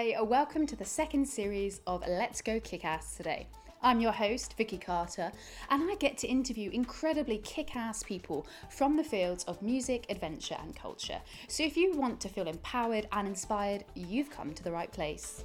[0.00, 3.46] Welcome to the second series of Let's Go Kick Ass today.
[3.82, 5.30] I'm your host, Vicky Carter,
[5.68, 10.56] and I get to interview incredibly kick ass people from the fields of music, adventure,
[10.62, 11.20] and culture.
[11.48, 15.44] So if you want to feel empowered and inspired, you've come to the right place.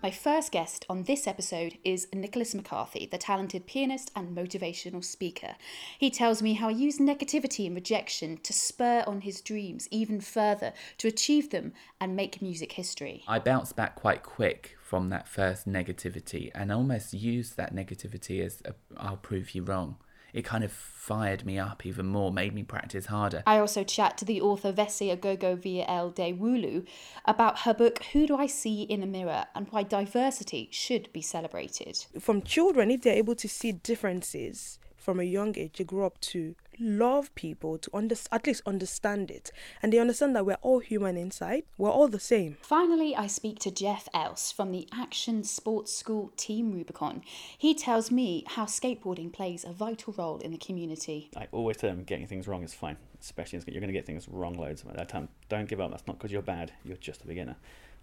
[0.00, 5.56] My first guest on this episode is Nicholas McCarthy, the talented pianist and motivational speaker.
[5.98, 10.20] He tells me how he used negativity and rejection to spur on his dreams even
[10.20, 13.24] further, to achieve them and make music history.
[13.26, 18.62] I bounced back quite quick from that first negativity and almost used that negativity as
[18.64, 19.96] i I'll prove you wrong
[20.32, 23.42] it kind of fired me up even more, made me practice harder.
[23.46, 26.86] I also chat to the author Vesey Agogo VL De Wulu
[27.24, 31.22] about her book Who Do I See in the Mirror and why diversity should be
[31.22, 32.04] celebrated.
[32.20, 36.20] From children, if they're able to see differences from a young age, they grow up
[36.20, 39.50] to love people to under, at least understand it.
[39.82, 41.64] And they understand that we're all human inside.
[41.76, 42.56] We're all the same.
[42.62, 47.22] Finally i speak to jeff else from the action sports school team rubicon.
[47.56, 51.30] He tells me how skateboarding plays a vital role in the community.
[51.36, 54.28] I always tell them getting things wrong is fine especially you're going to get things
[54.28, 55.28] wrong loads at that time.
[55.48, 57.56] Don't give up that's not because you're bad you're just a beginner.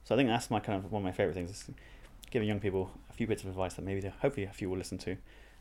[0.03, 1.69] So i think that's my kind of one of my favorite things is
[2.31, 4.97] giving young people a few bits of advice that maybe hopefully a few will listen
[4.99, 5.17] to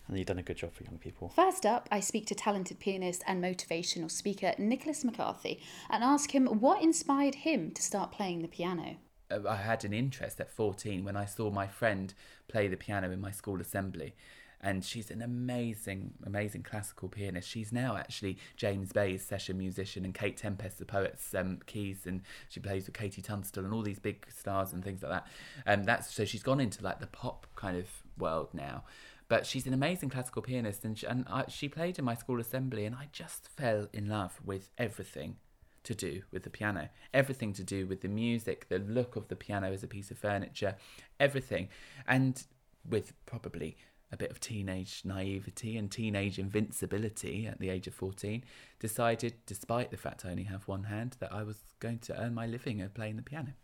[0.08, 1.30] and you've done a good job for young people.
[1.34, 6.46] First up, I speak to talented pianist and motivational speaker Nicholas McCarthy and ask him
[6.46, 8.96] what inspired him to start playing the piano.
[9.30, 12.12] Uh, I had an interest at 14 when I saw my friend
[12.48, 14.14] play the piano in my school assembly.
[14.60, 17.46] And she's an amazing, amazing classical pianist.
[17.46, 22.22] She's now actually James Bay's session musician and Kate Tempest, the poet's um, keys, and
[22.48, 25.26] she plays with KT Tunstall and all these big stars and things like that.
[25.66, 28.84] And um, that's so she's gone into like the pop kind of world now.
[29.28, 32.40] But she's an amazing classical pianist, and she, and I, she played in my school
[32.40, 35.36] assembly, and I just fell in love with everything
[35.84, 39.36] to do with the piano, everything to do with the music, the look of the
[39.36, 40.76] piano as a piece of furniture,
[41.20, 41.68] everything,
[42.06, 42.44] and
[42.88, 43.76] with probably
[44.12, 48.44] a bit of teenage naivety and teenage invincibility at the age of 14,
[48.78, 52.34] decided, despite the fact I only have one hand, that I was going to earn
[52.34, 53.54] my living at playing the piano.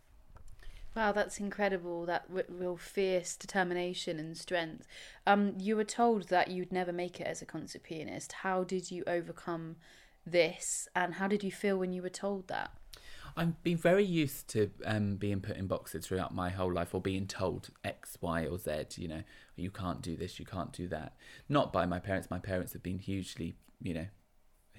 [0.95, 2.05] Wow, that's incredible.
[2.05, 4.85] That real fierce determination and strength.
[5.25, 8.33] Um, you were told that you'd never make it as a concert pianist.
[8.33, 9.77] How did you overcome
[10.25, 12.71] this, and how did you feel when you were told that?
[13.37, 17.01] I've been very used to um, being put in boxes throughout my whole life, or
[17.01, 18.87] being told X, Y, or Z.
[18.97, 19.23] You know,
[19.55, 21.15] you can't do this, you can't do that.
[21.47, 22.29] Not by my parents.
[22.29, 24.07] My parents have been hugely, you know,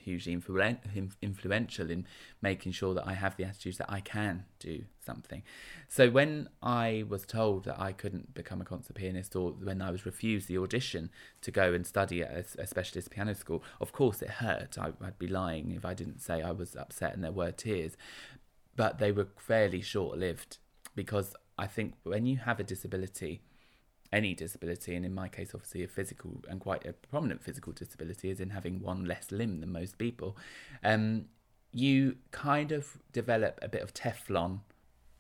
[0.03, 2.07] hugely influential in
[2.41, 5.43] making sure that I have the attitudes that I can do something.
[5.89, 9.91] So when I was told that I couldn't become a concert pianist, or when I
[9.91, 11.11] was refused the audition
[11.43, 14.77] to go and study at a, specialist piano school, of course it hurt.
[14.79, 17.97] I'd be lying if I didn't say I was upset and there were tears,
[18.77, 20.59] but they were fairly short lived
[20.95, 23.43] because I think when you have a disability
[24.13, 28.31] any disability, and in my case, obviously, a physical and quite a prominent physical disability,
[28.31, 30.37] is in having one less limb than most people,
[30.85, 31.27] um,
[31.73, 34.61] you kind of develop a bit of Teflon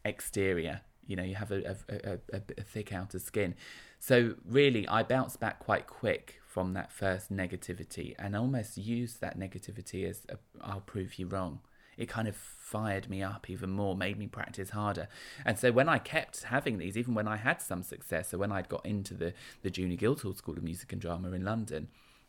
[0.05, 0.83] exterior.
[1.07, 3.55] You know, you have a, a, a, a thick outer skin.
[3.99, 9.39] So, really, I bounced back quite quick from that first negativity and almost used that
[9.39, 10.27] negativity as
[10.61, 11.61] I'll prove you wrong
[12.03, 15.09] it kind of fired me up even more, made me practice harder.
[15.45, 18.51] And so when I kept having these, even when I had some success, so when
[18.51, 21.89] I'd got into the, the Junior Guildhall School of Music and Drama in London,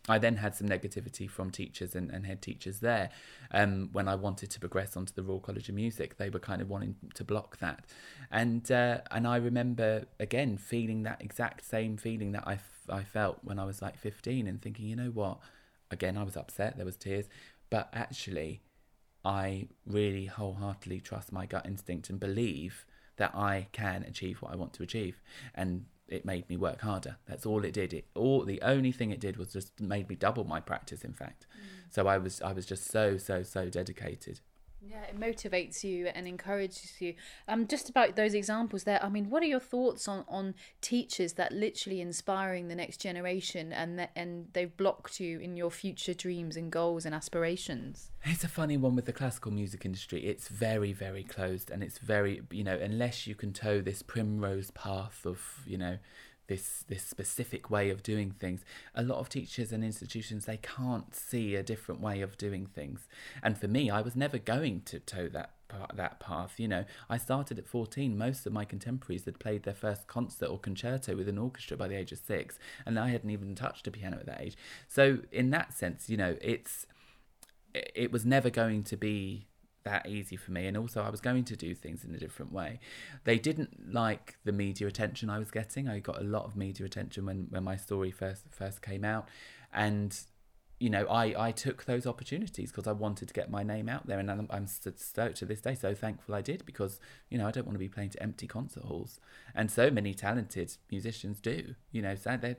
[0.09, 3.09] I then had some negativity from teachers and, and head teachers there.
[3.51, 6.61] Um, when I wanted to progress onto the Royal College of Music, they were kind
[6.61, 7.85] of wanting to block that.
[8.29, 13.03] And uh, and I remember again feeling that exact same feeling that I, f- I
[13.03, 15.40] felt when I was like 15 and thinking, you know what?
[15.90, 17.29] Again, I was upset, there was tears,
[17.69, 18.61] but actually
[19.25, 22.85] I really wholeheartedly trust my gut instinct and believe
[23.17, 25.22] that I can achieve what I want to achieve.
[25.56, 27.17] And it made me work harder.
[27.25, 27.94] That's all it did.
[27.94, 31.03] It all the only thing it did was just made me double my practice.
[31.03, 31.94] In fact, mm.
[31.94, 34.41] so I was I was just so so so dedicated.
[34.85, 37.13] Yeah, it motivates you and encourages you.
[37.47, 39.02] Um, just about those examples there.
[39.02, 43.72] I mean, what are your thoughts on, on teachers that literally inspiring the next generation
[43.72, 48.11] and that, and they've blocked you in your future dreams and goals and aspirations?
[48.25, 50.25] It's a funny one with the classical music industry.
[50.25, 54.72] It's very very closed and it's very you know unless you can toe this primrose
[54.72, 55.97] path of you know
[56.47, 58.63] this this specific way of doing things.
[58.95, 63.07] A lot of teachers and institutions they can't see a different way of doing things.
[63.41, 65.51] And for me i was never going to toe that
[65.95, 66.85] that path you know.
[67.09, 71.16] I started at 14 most of my contemporaries had played their first concert or concerto
[71.16, 74.17] with an orchestra by the age of 6 and i hadn't even touched a piano
[74.19, 74.57] at that age.
[74.87, 76.85] So in that sense you know it's
[77.73, 79.47] it was never going to be
[79.84, 82.52] that easy for me and also I was going to do things in a different
[82.52, 82.80] way.
[83.24, 85.88] They didn't like the media attention I was getting.
[85.88, 89.28] I got a lot of media attention when, when my story first first came out
[89.74, 90.18] and
[90.84, 94.06] you know, I, I took those opportunities because I wanted to get my name out
[94.06, 97.00] there, and I'm, I'm to this day so thankful I did because
[97.30, 99.22] you know I don't want to be playing to empty concert halls,
[99.56, 101.76] and so many talented musicians do.
[101.94, 102.58] You know, so they're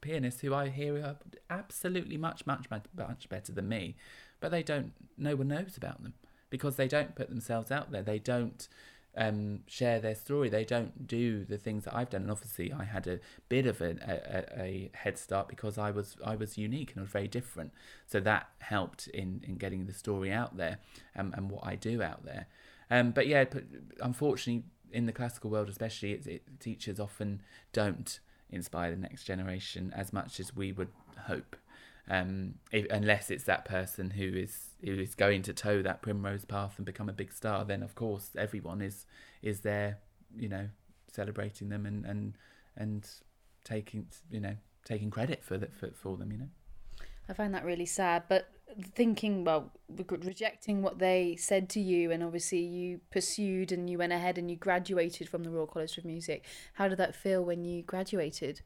[0.00, 1.16] pianists who I hear are
[1.50, 3.96] absolutely much much much much better than me,
[4.38, 4.92] but they don't.
[5.18, 6.14] No one knows about them
[6.52, 8.02] because they don't put themselves out there.
[8.02, 8.68] They don't
[9.16, 10.50] um, share their story.
[10.50, 12.22] They don't do the things that I've done.
[12.22, 16.18] And obviously, I had a bit of a, a, a, head start because I was
[16.22, 17.72] I was unique and I was very different.
[18.06, 20.76] So that helped in, in getting the story out there
[21.14, 22.48] and, and what I do out there.
[22.90, 23.64] Um, but yeah, but
[24.02, 27.40] unfortunately, in the classical world, especially, it, it, teachers often
[27.72, 28.20] don't
[28.50, 30.90] inspire the next generation as much as we would
[31.26, 31.56] hope
[32.08, 36.44] um, if, unless it's that person who is who is going to toe that primrose
[36.44, 39.06] path and become a big star, then of course everyone is
[39.42, 39.98] is there,
[40.36, 40.68] you know,
[41.10, 42.34] celebrating them and and
[42.76, 43.08] and
[43.64, 46.48] taking you know taking credit for that for, for them, you know.
[47.28, 48.48] I find that really sad, but
[48.94, 54.12] thinking well rejecting what they said to you and obviously you pursued and you went
[54.12, 56.44] ahead and you graduated from the royal college of music
[56.74, 58.62] how did that feel when you graduated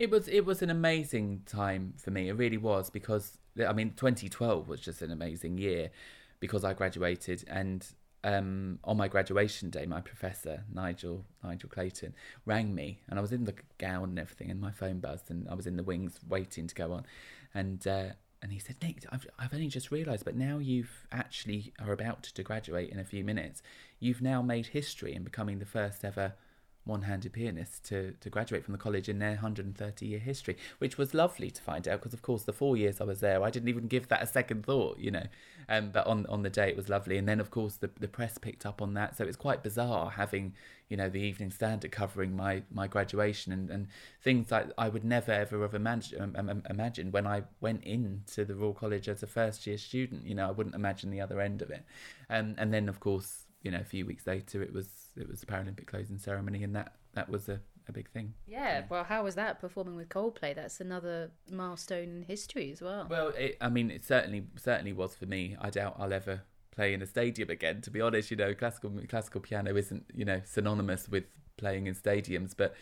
[0.00, 2.30] it was it was an amazing time for me.
[2.30, 3.38] It really was because
[3.68, 5.90] I mean 2012 was just an amazing year
[6.40, 7.86] because I graduated and
[8.22, 12.14] um, on my graduation day, my professor Nigel Nigel Clayton
[12.44, 15.48] rang me, and I was in the gown and everything, and my phone buzzed, and
[15.48, 17.06] I was in the wings waiting to go on,
[17.54, 18.08] and uh,
[18.42, 22.24] and he said, Nick, I've I've only just realised, but now you've actually are about
[22.24, 23.62] to graduate in a few minutes.
[24.00, 26.34] You've now made history in becoming the first ever
[26.90, 31.14] one-handed pianists to, to graduate from the college in their 130 year history which was
[31.14, 33.68] lovely to find out because of course the four years i was there i didn't
[33.68, 35.26] even give that a second thought you know.
[35.68, 37.16] Um, but on on the day it was lovely.
[37.16, 39.16] And then of course the, the press picked up on that.
[39.16, 40.54] So it's quite bizarre having
[40.88, 43.86] you know the evening standard covering my my graduation and, and
[44.24, 48.44] things like i would never ever have imagined, um, um, imagined when i went into
[48.44, 51.40] the royal college as a first year student you know i wouldn't imagine the other
[51.40, 51.84] end of it.
[52.28, 55.40] Um, and then of course you know, a few weeks later, it was it was
[55.40, 58.34] the Paralympic closing ceremony, and that that was a, a big thing.
[58.46, 58.82] Yeah, yeah.
[58.88, 60.54] well, how was that performing with Coldplay?
[60.54, 63.06] That's another milestone in history as well.
[63.08, 65.56] Well, it, I mean, it certainly certainly was for me.
[65.60, 67.80] I doubt I'll ever play in a stadium again.
[67.82, 71.24] To be honest, you know, classical classical piano isn't you know synonymous with
[71.56, 72.74] playing in stadiums, but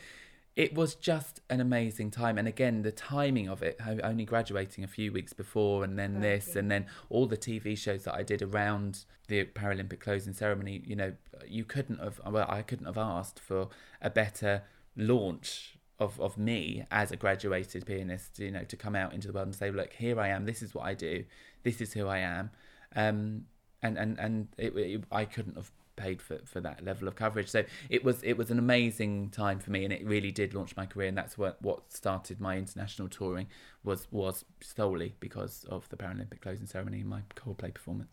[0.58, 2.36] it was just an amazing time.
[2.36, 6.56] And again, the timing of it, only graduating a few weeks before, and then this,
[6.56, 10.96] and then all the TV shows that I did around the Paralympic closing ceremony, you
[10.96, 11.12] know,
[11.46, 13.68] you couldn't have, well, I couldn't have asked for
[14.02, 14.64] a better
[14.96, 19.34] launch of, of me as a graduated pianist, you know, to come out into the
[19.34, 21.24] world and say, look, here I am, this is what I do,
[21.62, 22.50] this is who I am.
[22.96, 23.44] Um,
[23.80, 27.48] and and and it, it, I couldn't have paid for, for that level of coverage.
[27.48, 30.76] So it was it was an amazing time for me, and it really did launch
[30.76, 31.08] my career.
[31.08, 33.48] And that's what what started my international touring
[33.84, 38.10] was was solely because of the Paralympic closing ceremony and my Coldplay performance.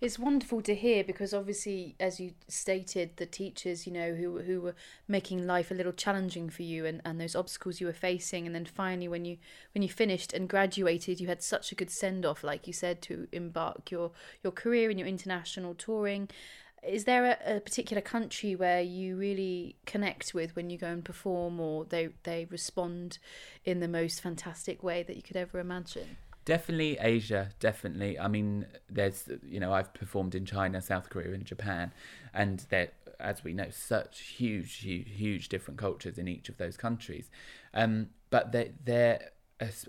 [0.00, 4.62] It's wonderful to hear because obviously, as you stated, the teachers, you know, who who
[4.62, 4.74] were
[5.06, 8.54] making life a little challenging for you, and, and those obstacles you were facing, and
[8.54, 9.36] then finally, when you
[9.74, 13.02] when you finished and graduated, you had such a good send off, like you said,
[13.02, 14.12] to embark your
[14.42, 16.30] your career in your international touring,
[16.82, 21.04] is there a, a, particular country where you really connect with when you go and
[21.04, 23.18] perform or they they respond
[23.64, 26.16] in the most fantastic way that you could ever imagine?
[26.44, 28.18] Definitely asia definitely.
[28.18, 31.92] I mean there's you know i've performed in china south korea and japan
[32.32, 36.76] and they're as we know such huge huge huge different cultures in each of those
[36.76, 37.30] countries.
[37.74, 39.30] Um, but they, they're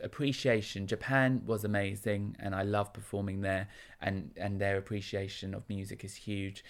[0.02, 0.88] appreciation.
[0.88, 3.68] Japan was amazing and i love performing there
[4.02, 6.64] and and their appreciation of music is huge.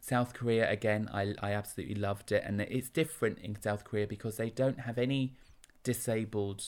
[0.00, 4.36] South korea again i i absolutely loved it and it's different in south korea because
[4.36, 5.34] they don't have any
[5.84, 6.64] disabled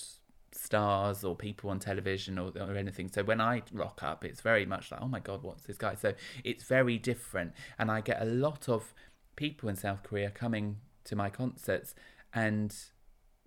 [0.52, 3.08] stars or people on television or, or anything.
[3.08, 5.94] So when i rock up it's very much like oh my god what's this guy?
[5.94, 6.14] So
[6.44, 8.94] it's very different and i get a lot of
[9.36, 11.94] people in south korea coming to my concerts
[12.32, 12.74] and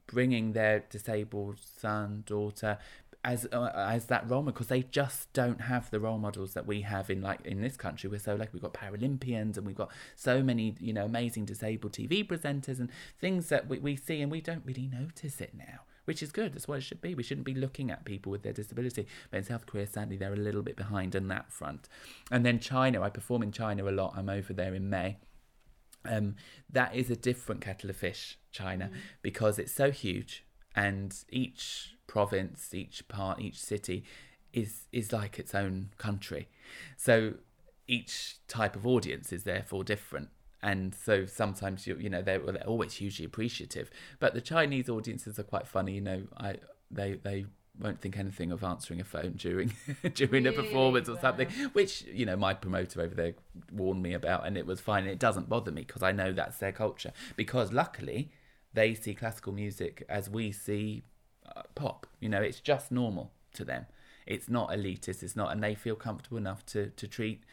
[0.08, 2.78] bringing their disabled son, daughter,
[3.24, 6.66] as uh, as that role model because they just don't have the role models that
[6.66, 8.10] we have in like in this country.
[8.10, 11.94] We're so like we've got Paralympians and we've got so many you know amazing disabled
[11.94, 15.82] TV presenters and things that we, we see and we don't really notice it now.
[16.06, 16.54] Which is good.
[16.54, 17.16] That's what it should be.
[17.16, 19.08] We shouldn't be looking at people with their disability.
[19.30, 21.90] But in South Korea, sadly, they're a little bit behind on that front.
[22.32, 24.14] And then China, I perform in China a lot.
[24.16, 25.18] I'm over there in May
[26.08, 26.36] um,
[26.72, 28.98] that is a different kettle of fish, China, mm.
[29.22, 30.46] because it's so huge,
[30.76, 34.04] and each province, each part, each city
[34.54, 36.48] is is like its own country.
[36.96, 37.34] So
[37.88, 40.30] each type of audience is therefore different.
[40.62, 44.90] And so sometimes you you know they're, well, they're always hugely appreciative, but the Chinese
[44.90, 45.94] audiences are quite funny.
[45.94, 46.56] You know, I
[46.90, 47.46] they they
[47.80, 49.74] won't think anything of answering a phone during
[50.16, 53.34] during a performance or something, which you know my promoter over there
[53.72, 55.06] warned me about, and it was fine.
[55.06, 57.14] It doesn't bother me because I know that's their culture.
[57.36, 58.32] Because luckily,
[58.74, 61.04] they see classical music as we see
[61.56, 62.08] uh, pop.
[62.20, 63.86] You know, it's just normal to them.
[64.26, 65.24] It's not elitist.
[65.24, 67.44] It's not, and they feel comfortable enough to to treat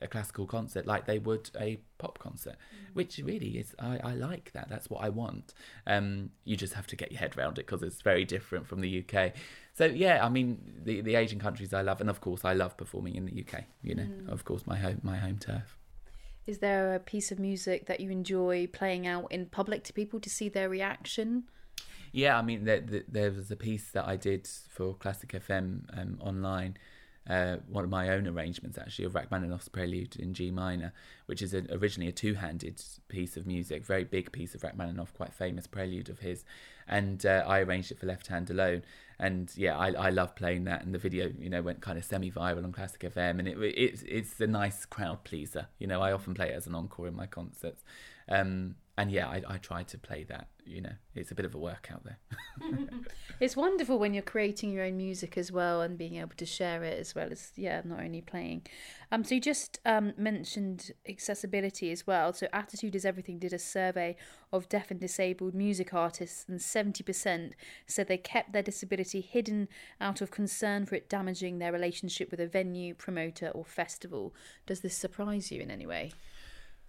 [0.00, 2.56] a classical concert like they would a pop concert,
[2.92, 4.68] which really is I, I like that.
[4.68, 5.54] That's what I want.
[5.86, 8.80] Um, you just have to get your head around it because it's very different from
[8.80, 9.32] the UK.
[9.74, 12.76] So yeah, I mean the the Asian countries I love, and of course I love
[12.76, 13.64] performing in the UK.
[13.82, 15.78] You know, of course my home my home turf.
[16.46, 20.20] Is there a piece of music that you enjoy playing out in public to people
[20.20, 21.44] to see their reaction?
[22.12, 26.18] Yeah, I mean, there, there, was a piece that I did for Classic FM um,
[26.20, 26.76] online,
[27.28, 30.92] uh, one of my own arrangements actually of Rachmaninoff's Prelude in G minor,
[31.26, 35.34] which is a, originally a two-handed piece of music, very big piece of Rachmaninoff, quite
[35.34, 36.44] famous prelude of his,
[36.86, 38.82] and uh, I arranged it for left hand alone.
[39.18, 42.04] And yeah, I, I love playing that, and the video, you know, went kind of
[42.04, 45.68] semi-viral on Classic FM, and it, it's it's a nice crowd pleaser.
[45.78, 47.82] You know, I often play it as an encore in my concerts.
[48.28, 50.48] Um, and yeah, I, I try to play that.
[50.64, 52.18] You know, it's a bit of a workout there.
[53.38, 56.82] It's wonderful when you're creating your own music as well and being able to share
[56.82, 58.62] it as well as yeah, not only playing.
[59.12, 62.32] Um, so you just um, mentioned accessibility as well.
[62.32, 64.16] So Attitude is Everything did a survey
[64.54, 67.52] of deaf and disabled music artists, and seventy percent
[67.86, 69.68] said they kept their disability hidden
[70.00, 74.34] out of concern for it damaging their relationship with a venue, promoter, or festival.
[74.64, 76.12] Does this surprise you in any way?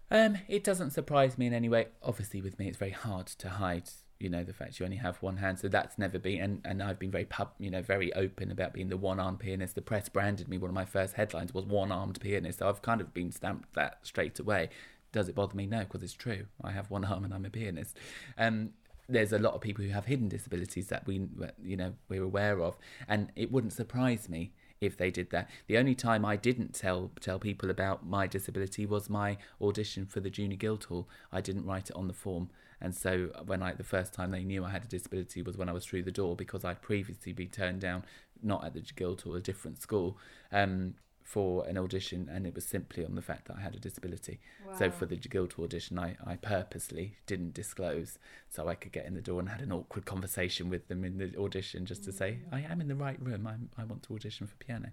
[0.09, 1.87] Um, it doesn't surprise me in any way.
[2.01, 3.89] Obviously, with me, it's very hard to hide.
[4.19, 6.41] You know the fact you only have one hand, so that's never been.
[6.41, 9.75] And, and I've been very pub, you know, very open about being the one-armed pianist.
[9.75, 10.57] The press branded me.
[10.57, 12.59] One of my first headlines was one-armed pianist.
[12.59, 14.69] So I've kind of been stamped that straight away.
[15.11, 15.67] Does it bother me?
[15.67, 16.45] No, because it's true.
[16.63, 17.97] I have one arm and I'm a pianist.
[18.37, 18.71] Um,
[19.07, 21.27] there's a lot of people who have hidden disabilities that we,
[21.63, 25.49] you know, we're aware of, and it wouldn't surprise me if they did that.
[25.67, 30.19] The only time I didn't tell tell people about my disability was my audition for
[30.19, 31.07] the Junior Guildhall.
[31.31, 32.49] I didn't write it on the form,
[32.81, 35.69] and so when I the first time they knew I had a disability was when
[35.69, 38.03] I was through the door because I'd previously been turned down,
[38.41, 40.17] not at the Guildhall, a different school.
[40.51, 40.95] Um,
[41.27, 44.39] for an audition, and it was simply on the fact that I had a disability.
[44.77, 48.17] So for the Guildhall audition, I, I purposely didn't disclose
[48.49, 51.17] so I could get in the door and had an awkward conversation with them in
[51.17, 53.45] the audition just to say I am in the right room.
[53.45, 54.91] I'm, I want to audition for piano.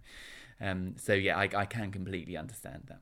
[0.60, 2.98] Um, so yeah, I, I can completely understand that.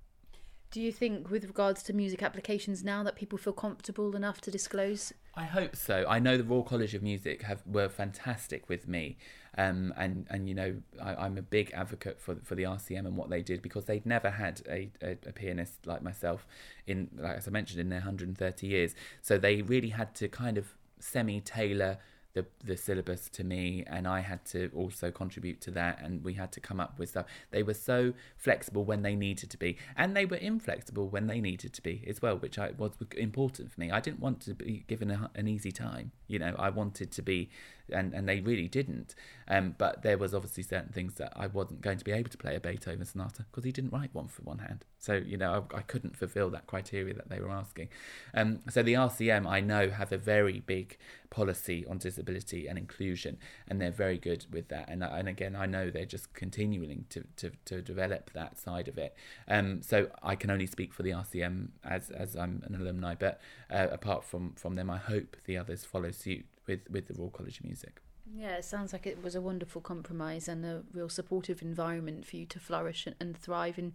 [0.73, 4.51] Do you think, with regards to music applications now, that people feel comfortable enough to
[4.51, 5.13] disclose?
[5.35, 6.07] I hope so.
[6.09, 9.19] I know the Royal College of Music have were fantastic with me,
[9.59, 13.19] um, and and you know I, I'm a big advocate for for the RCM and
[13.19, 16.47] what they did because they'd never had a, a, a pianist like myself
[16.87, 20.57] in like as I mentioned in their 130 years, so they really had to kind
[20.57, 21.99] of semi tailor
[22.35, 26.35] the the syllabus to me and I had to also contribute to that and we
[26.35, 27.27] had to come up with stuff.
[27.51, 31.41] They were so flexible when they needed to be and they were inflexible when they
[31.41, 33.91] needed to be as well, which I was important for me.
[33.91, 36.55] I didn't want to be given a, an easy time, you know.
[36.59, 37.51] I wanted to be
[37.93, 39.15] and and they really didn't.
[39.49, 42.39] Um, but there was obviously certain things that I wasn't going to be able to
[42.39, 44.85] play a Beethoven sonata because he didn't write one for one hand.
[44.99, 47.89] So you know I, I couldn't fulfil that criteria that they were asking.
[48.35, 50.97] Um, so the RCM I know have a very big
[51.31, 54.89] policy on disability and inclusion, and they're very good with that.
[54.89, 58.99] And and again I know they're just continuing to to, to develop that side of
[58.99, 59.15] it.
[59.49, 63.41] Um, so I can only speak for the RCM as as I'm an alumni, but
[63.71, 67.31] uh, apart from from them, I hope the others follow suit with with the Royal
[67.31, 68.01] College of Music.
[68.35, 72.37] Yeah, it sounds like it was a wonderful compromise and a real supportive environment for
[72.37, 73.95] you to flourish and, and thrive in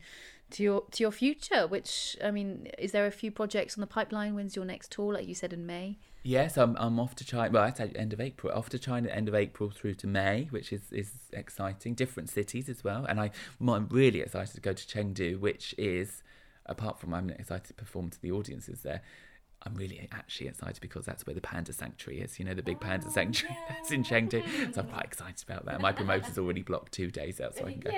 [0.52, 1.66] to your to your future.
[1.66, 4.36] Which I mean, is there a few projects on the pipeline?
[4.36, 5.14] When's your next tour?
[5.14, 5.98] Like you said in May.
[6.24, 7.52] Yes, I'm I'm off to China.
[7.52, 10.48] Well, at the end of April, off to China end of April through to May,
[10.50, 11.94] which is is exciting.
[11.94, 13.32] Different cities as well, and I
[13.62, 16.22] I'm really excited to go to Chengdu, which is
[16.66, 19.02] apart from I'm excited to perform to the audiences there.
[19.64, 22.40] I'm really actually excited because that's where the panda sanctuary is.
[22.40, 24.74] You know, the big panda sanctuary that's in Chengdu.
[24.74, 25.82] So I'm quite excited about that.
[25.82, 27.92] My promoter's already blocked two days out, so I can go.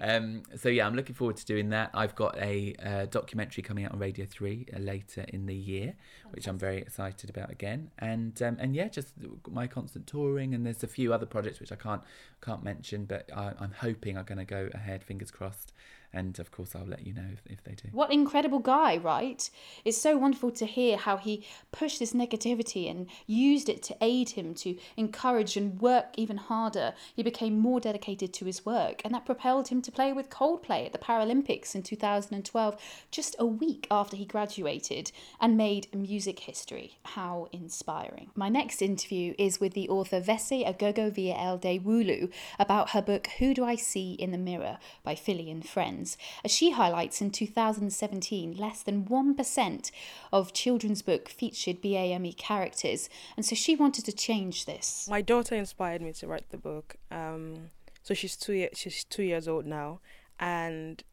[0.00, 1.90] Um, so yeah, I'm looking forward to doing that.
[1.94, 5.94] I've got a uh, documentary coming out on Radio Three uh, later in the year,
[6.30, 7.90] which I'm very excited about again.
[7.98, 9.14] And um, and yeah, just
[9.50, 12.02] my constant touring, and there's a few other projects which I can't
[12.40, 15.04] can't mention, but I, I'm hoping are going to go ahead.
[15.04, 15.72] Fingers crossed.
[16.12, 17.88] And of course I'll let you know if, if they do.
[17.92, 19.48] What incredible guy, right?
[19.84, 24.30] It's so wonderful to hear how he pushed this negativity and used it to aid
[24.30, 26.94] him to encourage and work even harder.
[27.14, 30.86] He became more dedicated to his work, and that propelled him to play with Coldplay
[30.86, 32.76] at the Paralympics in 2012,
[33.10, 36.98] just a week after he graduated and made music history.
[37.04, 38.30] How inspiring.
[38.34, 43.28] My next interview is with the author Vese Agogo Via Elde Wulu about her book
[43.38, 45.66] Who Do I See in the Mirror by Philly and
[46.02, 49.90] Friends as she highlights in 2017, less than 1%
[50.32, 55.06] of children's book featured BAME characters, and so she wanted to change this.
[55.08, 56.96] My daughter inspired me to write the book.
[57.12, 57.70] Um,
[58.02, 60.00] so she's two years she's two years old now,
[60.40, 61.04] and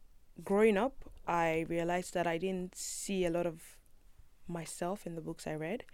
[0.42, 3.76] growing up, I realized that I didn't see a lot of
[4.48, 5.84] myself in the books I read.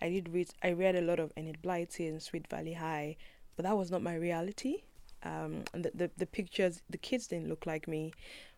[0.00, 3.16] I did read I read a lot of Enid Blyton and Sweet Valley High,
[3.56, 4.82] but that was not my reality.
[5.24, 8.12] Um, and the, the, the pictures, the kids didn't look like me.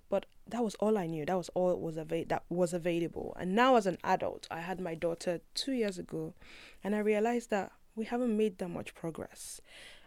[0.08, 1.24] But that was all I knew.
[1.24, 3.36] That was all was ava- that was available.
[3.38, 6.34] And now, as an adult, I had my daughter two years ago,
[6.84, 9.60] and I realized that we haven't made that much progress.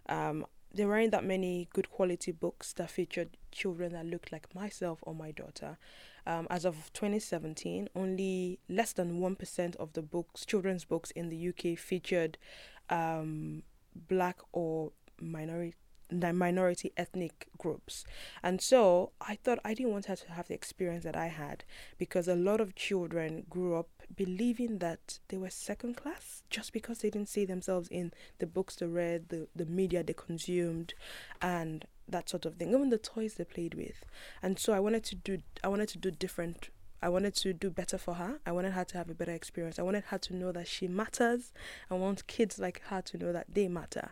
[0.08, 5.00] Um, there weren't that many good quality books that featured children that looked like myself
[5.02, 5.78] or my daughter.
[6.28, 11.50] Um, as of 2017, only less than 1% of the books, children's books in the
[11.50, 12.38] UK featured
[12.90, 13.64] um,
[14.08, 15.76] black or minority
[16.12, 18.06] minority ethnic groups.
[18.44, 21.64] And so I thought I didn't want her to have the experience that I had
[21.98, 27.00] because a lot of children grew up believing that they were second class just because
[27.00, 30.94] they didn't see themselves in the books they read, the, the media they consumed,
[31.42, 34.04] and that sort of thing, even the toys they played with.
[34.42, 36.70] And so I wanted to do I wanted to do different
[37.02, 38.40] I wanted to do better for her.
[38.46, 39.80] I wanted her to have a better experience.
[39.80, 41.54] I wanted her to know that she matters.
[41.90, 44.12] I want kids like her to know that they matter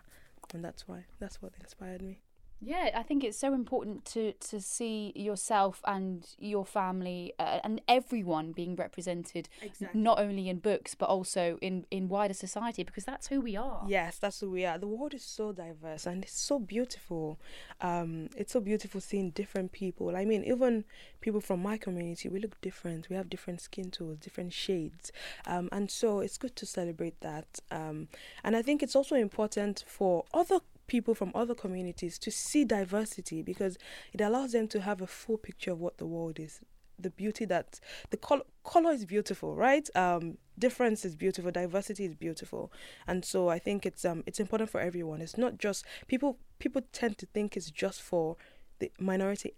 [0.53, 2.19] and that's why that's what inspired me
[2.59, 7.81] yeah, I think it's so important to to see yourself and your family uh, and
[7.87, 9.99] everyone being represented, exactly.
[9.99, 13.85] not only in books but also in in wider society because that's who we are.
[13.87, 14.79] Yes, that's who we are.
[14.79, 17.39] The world is so diverse and it's so beautiful.
[17.79, 20.15] Um, it's so beautiful seeing different people.
[20.15, 20.85] I mean, even
[21.21, 23.07] people from my community, we look different.
[23.09, 25.11] We have different skin tones, different shades,
[25.45, 27.59] um, and so it's good to celebrate that.
[27.69, 28.07] Um,
[28.43, 33.41] and I think it's also important for other people from other communities to see diversity
[33.41, 33.77] because
[34.13, 36.61] it allows them to have a full picture of what the world is.
[36.99, 39.87] The beauty that the color color is beautiful right?
[39.95, 42.71] Um difference is beautiful diversity is beautiful.
[43.05, 45.21] And so i think it's um it's important for everyone.
[45.21, 48.37] It's not just people people tend to think it's just for
[48.79, 49.53] the minority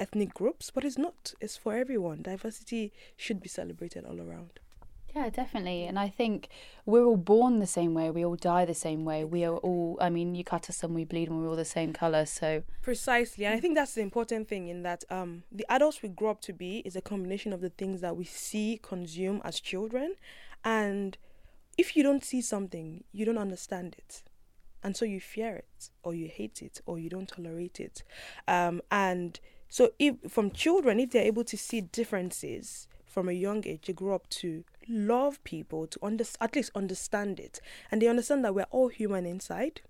[0.00, 1.34] ethnic groups but it's not.
[1.40, 2.22] It's for everyone.
[2.22, 4.58] Diversity should be celebrated all around
[5.14, 5.84] yeah, definitely.
[5.84, 6.48] And I think
[6.84, 8.10] we're all born the same way.
[8.10, 9.24] We all die the same way.
[9.24, 11.64] We are all, I mean, you cut us and we bleed and we're all the
[11.64, 12.26] same colour.
[12.26, 12.64] So.
[12.82, 13.44] Precisely.
[13.44, 16.40] And I think that's the important thing in that um, the adults we grow up
[16.42, 20.16] to be is a combination of the things that we see, consume as children.
[20.64, 21.16] And
[21.78, 24.22] if you don't see something, you don't understand it.
[24.82, 28.02] And so you fear it, or you hate it, or you don't tolerate it.
[28.46, 33.64] Um, and so, if from children, if they're able to see differences, from a young
[33.64, 38.08] age they grow up to love people to under, at least understand it and they
[38.08, 39.80] understand that we're all human inside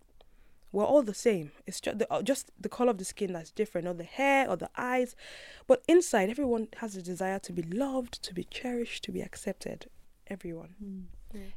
[0.73, 3.51] we're all the same it's just the, uh, just the color of the skin that's
[3.51, 5.15] different or the hair or the eyes
[5.67, 9.87] but inside everyone has a desire to be loved to be cherished to be accepted
[10.29, 11.05] everyone mm.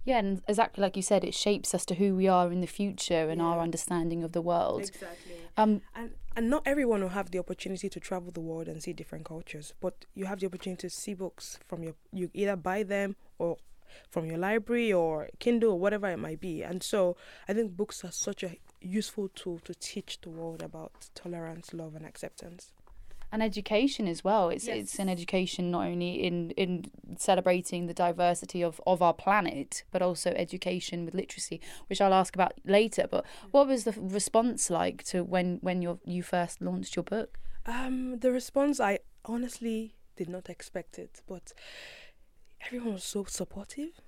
[0.03, 2.67] Yeah, and exactly like you said, it shapes us to who we are in the
[2.67, 3.47] future and yeah.
[3.47, 4.81] our understanding of the world.
[4.81, 5.35] Exactly.
[5.55, 8.93] Um, and and not everyone will have the opportunity to travel the world and see
[8.93, 12.83] different cultures, but you have the opportunity to see books from your you either buy
[12.83, 13.57] them or
[14.09, 16.63] from your library or Kindle or whatever it might be.
[16.63, 21.09] And so I think books are such a useful tool to teach the world about
[21.15, 22.71] tolerance, love, and acceptance
[23.31, 24.49] and education as well.
[24.49, 24.77] It's yes.
[24.77, 26.85] it's an education not only in in
[27.17, 32.35] celebrating the diversity of of our planet, but also education with literacy, which I'll ask
[32.35, 33.07] about later.
[33.09, 37.39] But what was the response like to when when you you first launched your book?
[37.65, 41.51] Um, the response I honestly did not expect it, but
[42.65, 44.01] everyone was so supportive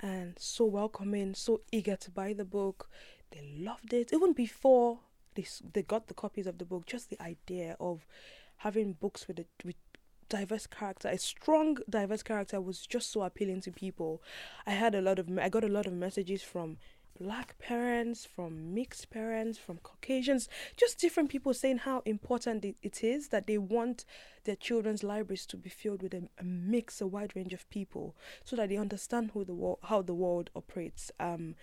[0.00, 2.88] and so welcoming, so eager to buy the book.
[3.30, 5.00] They loved it even before
[5.34, 6.86] they they got the copies of the book.
[6.86, 8.06] Just the idea of
[8.58, 9.76] having books with a with
[10.28, 14.22] diverse character, a strong diverse character was just so appealing to people.
[14.66, 16.78] I had a lot of I got a lot of messages from
[17.20, 23.28] black parents, from mixed parents, from Caucasians, just different people saying how important it, is
[23.28, 24.04] that they want
[24.44, 28.16] their children's libraries to be filled with a, a, mix, a wide range of people,
[28.44, 31.10] so that they understand who the how the world operates.
[31.18, 31.54] Um,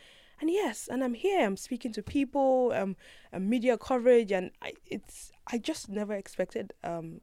[0.42, 1.46] and yes, and I'm here.
[1.46, 2.96] I'm speaking to people, um,
[3.40, 6.74] media coverage, and I, it's I just never expected.
[6.84, 7.22] Um,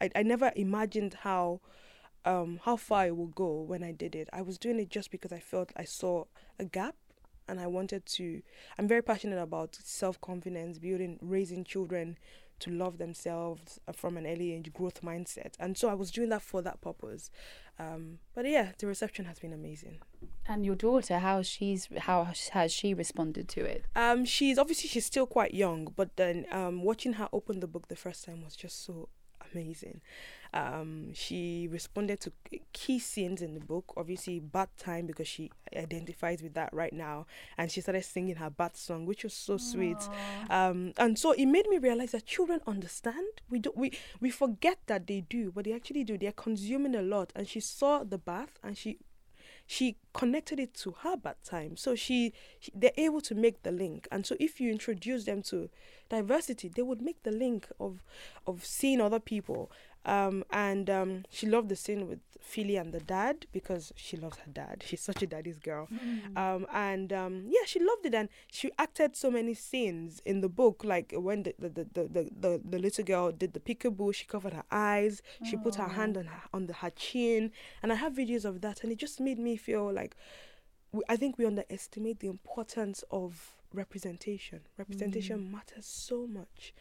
[0.00, 1.60] I, I never imagined how
[2.24, 4.28] um how far it would go when I did it.
[4.32, 6.24] I was doing it just because I felt I saw
[6.58, 6.94] a gap
[7.48, 8.42] and I wanted to
[8.78, 12.16] I'm very passionate about self-confidence, building raising children
[12.62, 15.54] to love themselves uh, from an early age growth mindset.
[15.58, 17.30] And so I was doing that for that purpose.
[17.78, 19.98] Um, but yeah, the reception has been amazing.
[20.46, 23.86] And your daughter, how she's how has she responded to it?
[23.96, 27.88] Um, she's obviously she's still quite young, but then um, watching her open the book
[27.88, 29.08] the first time was just so
[29.52, 30.00] amazing.
[30.54, 32.32] Um, she responded to
[32.72, 37.26] key scenes in the book, obviously bath time because she identifies with that right now,
[37.56, 39.96] and she started singing her bath song, which was so sweet.
[40.50, 43.40] Um, and so it made me realize that children understand.
[43.48, 46.18] We do we we forget that they do, but they actually do.
[46.18, 48.98] They're consuming a lot, and she saw the bath, and she
[49.66, 53.70] she connected it to her bath time so she, she, they're able to make the
[53.70, 55.70] link and so if you introduce them to
[56.10, 58.02] diversity they would make the link of
[58.46, 59.70] of seeing other people
[60.04, 64.36] um, and um, she loved the scene with Philly and the dad because she loves
[64.38, 64.82] her dad.
[64.86, 65.88] She's such a daddy's girl.
[65.92, 66.36] Mm.
[66.36, 68.14] Um, and um, yeah, she loved it.
[68.14, 72.30] And she acted so many scenes in the book, like when the, the, the, the,
[72.38, 76.16] the, the little girl did the peekaboo, she covered her eyes, she put her hand
[76.16, 77.52] on her, on the, her chin.
[77.82, 78.82] And I have videos of that.
[78.82, 80.16] And it just made me feel like
[80.90, 84.60] we, I think we underestimate the importance of representation.
[84.76, 85.52] Representation mm.
[85.52, 86.74] matters so much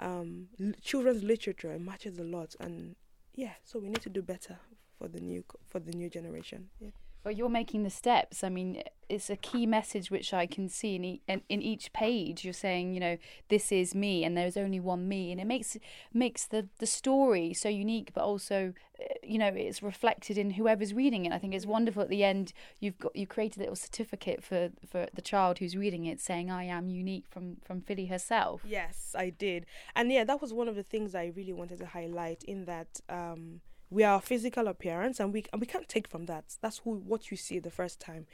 [0.00, 2.96] um, l- children's literature matches a lot, and
[3.34, 4.58] yeah, so we need to do better
[4.98, 6.68] for the new for the new generation.
[6.80, 6.90] Yeah.
[7.26, 8.44] Well, you're making the steps.
[8.44, 12.44] I mean, it's a key message which I can see in, e- in each page.
[12.44, 13.16] You're saying, you know,
[13.48, 15.76] this is me, and there's only one me, and it makes
[16.14, 20.94] makes the the story so unique, but also, uh, you know, it's reflected in whoever's
[20.94, 21.32] reading it.
[21.32, 22.02] I think it's wonderful.
[22.02, 25.76] At the end, you've got you created a little certificate for for the child who's
[25.76, 28.62] reading it, saying, "I am unique" from from Philly herself.
[28.64, 31.86] Yes, I did, and yeah, that was one of the things I really wanted to
[31.86, 33.00] highlight in that.
[33.08, 36.56] Um, we are physical appearance and we and we can't take from that.
[36.60, 38.26] That's who what you see the first time.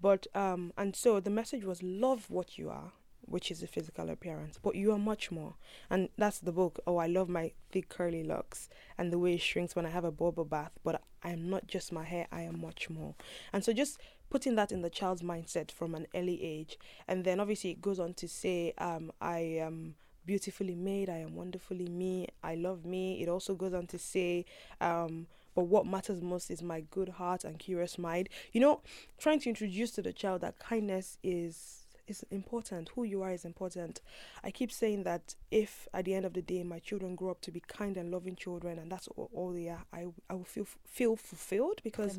[0.00, 2.92] But um and so the message was love what you are
[3.28, 5.54] which is a physical appearance but you are much more.
[5.90, 9.40] And that's the book oh i love my thick curly locks and the way it
[9.40, 12.42] shrinks when i have a bubble bath but i am not just my hair i
[12.42, 13.14] am much more.
[13.52, 17.38] And so just putting that in the child's mindset from an early age and then
[17.38, 19.94] obviously it goes on to say um i am um,
[20.26, 21.08] beautifully made.
[21.08, 22.28] I am wonderfully me.
[22.42, 23.22] I love me.
[23.22, 24.44] It also goes on to say,
[24.80, 28.28] um, but what matters most is my good heart and curious mind.
[28.52, 28.80] You know,
[29.18, 32.90] trying to introduce to the child that kindness is is important.
[32.94, 34.00] Who you are is important.
[34.44, 37.40] I keep saying that if at the end of the day my children grow up
[37.40, 40.44] to be kind and loving children, and that's all, all they are, I I will
[40.44, 42.18] feel feel fulfilled because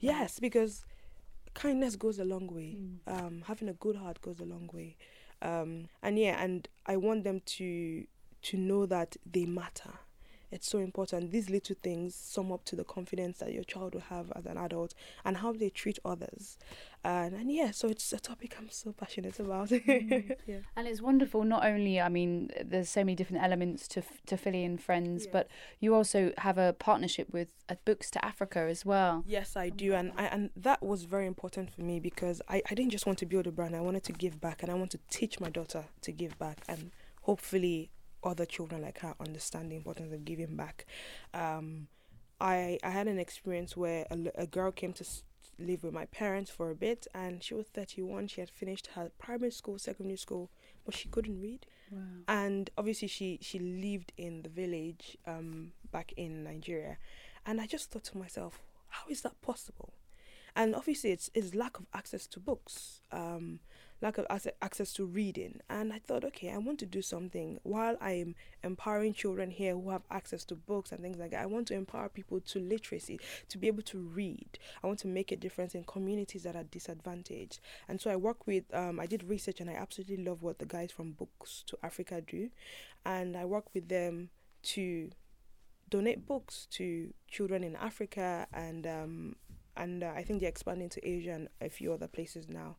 [0.00, 0.84] yes, because
[1.54, 2.76] kindness goes a long way.
[2.78, 2.98] Mm.
[3.06, 4.96] Um, having a good heart goes a long way
[5.42, 8.04] um, and yeah and i want them to
[8.42, 9.92] to know that they matter
[10.52, 14.02] it's so important these little things sum up to the confidence that your child will
[14.02, 16.58] have as an adult and how they treat others
[17.04, 20.36] and, and yeah so it's a topic i'm so passionate about mm.
[20.46, 20.58] yeah.
[20.76, 24.64] and it's wonderful not only i mean there's so many different elements to to philly
[24.64, 25.32] and friends yes.
[25.32, 25.48] but
[25.80, 29.94] you also have a partnership with uh, books to africa as well yes i do
[29.94, 33.18] and I, and that was very important for me because I, I didn't just want
[33.20, 35.48] to build a brand i wanted to give back and i want to teach my
[35.48, 36.90] daughter to give back and
[37.22, 37.90] hopefully
[38.24, 40.86] other children like her understand the importance of giving back.
[41.34, 41.88] Um,
[42.40, 45.04] I, I had an experience where a, a girl came to
[45.58, 49.10] live with my parents for a bit and she was 31 she had finished her
[49.18, 50.50] primary school secondary school
[50.84, 51.66] but she couldn't read.
[51.90, 52.00] Wow.
[52.26, 56.96] and obviously she she lived in the village um back in Nigeria.
[57.44, 59.92] And I just thought to myself how is that possible?
[60.56, 63.00] And obviously it's it's lack of access to books.
[63.12, 63.60] Um
[64.02, 64.26] lack of
[64.60, 65.60] access to reading.
[65.70, 69.90] And I thought, okay, I want to do something while I'm empowering children here who
[69.90, 71.42] have access to books and things like that.
[71.42, 74.58] I want to empower people to literacy, to be able to read.
[74.82, 77.60] I want to make a difference in communities that are disadvantaged.
[77.88, 80.66] And so I work with, um, I did research and I absolutely love what the
[80.66, 82.50] guys from Books to Africa do.
[83.06, 84.30] And I work with them
[84.62, 85.10] to
[85.90, 89.36] donate books to children in Africa and um,
[89.76, 92.76] and uh, I think they're expanding to Asia and a few other places now.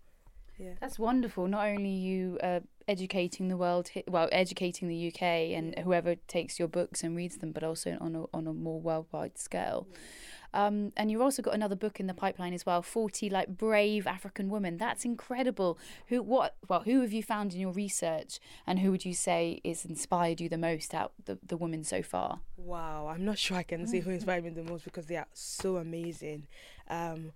[0.57, 0.73] Yeah.
[0.79, 1.47] That's wonderful.
[1.47, 6.67] Not only you uh, educating the world, well, educating the UK and whoever takes your
[6.67, 9.87] books and reads them, but also on a, on a more worldwide scale.
[10.53, 14.05] Um, and you've also got another book in the pipeline as well, 40 like brave
[14.05, 14.77] African women.
[14.77, 15.79] That's incredible.
[16.07, 19.59] Who what well, who have you found in your research and who would you say
[19.63, 22.41] is inspired you the most out the, the women so far?
[22.55, 25.27] Wow, I'm not sure I can say who inspired me the most because they are
[25.33, 26.47] so amazing.
[26.87, 27.31] Um,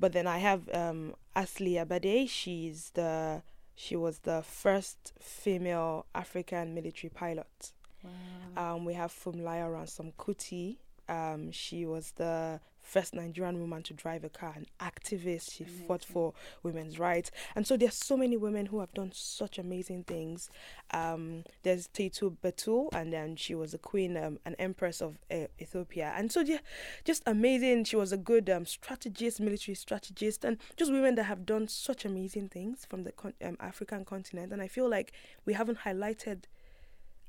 [0.00, 2.28] but then I have um, Asli Abade.
[2.28, 3.42] She's the
[3.76, 7.72] she was the first female African military pilot.
[8.02, 8.74] Wow.
[8.74, 10.76] Um, we have Funmilayo Ransome Kuti.
[11.08, 12.60] Um, she was the
[12.90, 15.52] first Nigerian woman to drive a car, an activist.
[15.52, 17.30] She fought for women's rights.
[17.54, 20.50] And so there's so many women who have done such amazing things.
[20.90, 25.46] Um, there's Taytu Betul, and then she was a queen, um, an empress of uh,
[25.60, 26.12] Ethiopia.
[26.16, 26.58] And so, yeah,
[27.04, 27.84] just amazing.
[27.84, 32.04] She was a good um, strategist, military strategist, and just women that have done such
[32.04, 34.52] amazing things from the con- um, African continent.
[34.52, 35.12] And I feel like
[35.46, 36.44] we haven't highlighted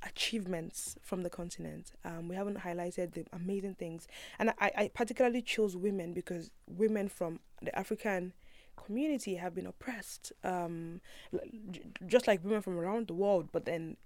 [0.04, 1.94] achievements from the continent.
[2.04, 4.08] Um, we haven't highlighted the amazing things,
[4.40, 8.34] and I, I particularly chose women because women from the African
[8.76, 11.02] community have been oppressed, um,
[12.08, 13.98] just like women from around the world, but then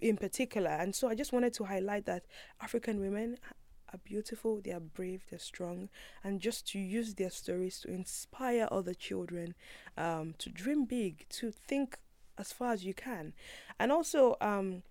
[0.00, 0.70] in particular.
[0.70, 2.24] And so I just wanted to highlight that
[2.60, 3.38] African women
[3.92, 5.88] are beautiful, they are brave, they're strong,
[6.24, 9.54] and just to use their stories to inspire other children
[9.96, 11.98] um, to dream big, to think
[12.38, 13.32] as far as you can,
[13.78, 14.36] and also.
[14.40, 14.82] Um,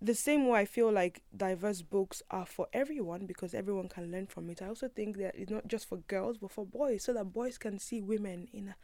[0.00, 4.26] the same way I feel like diverse books are for everyone because everyone can learn
[4.26, 4.60] from it.
[4.60, 7.58] I also think that it's not just for girls but for boys, so that boys
[7.58, 8.76] can see women in a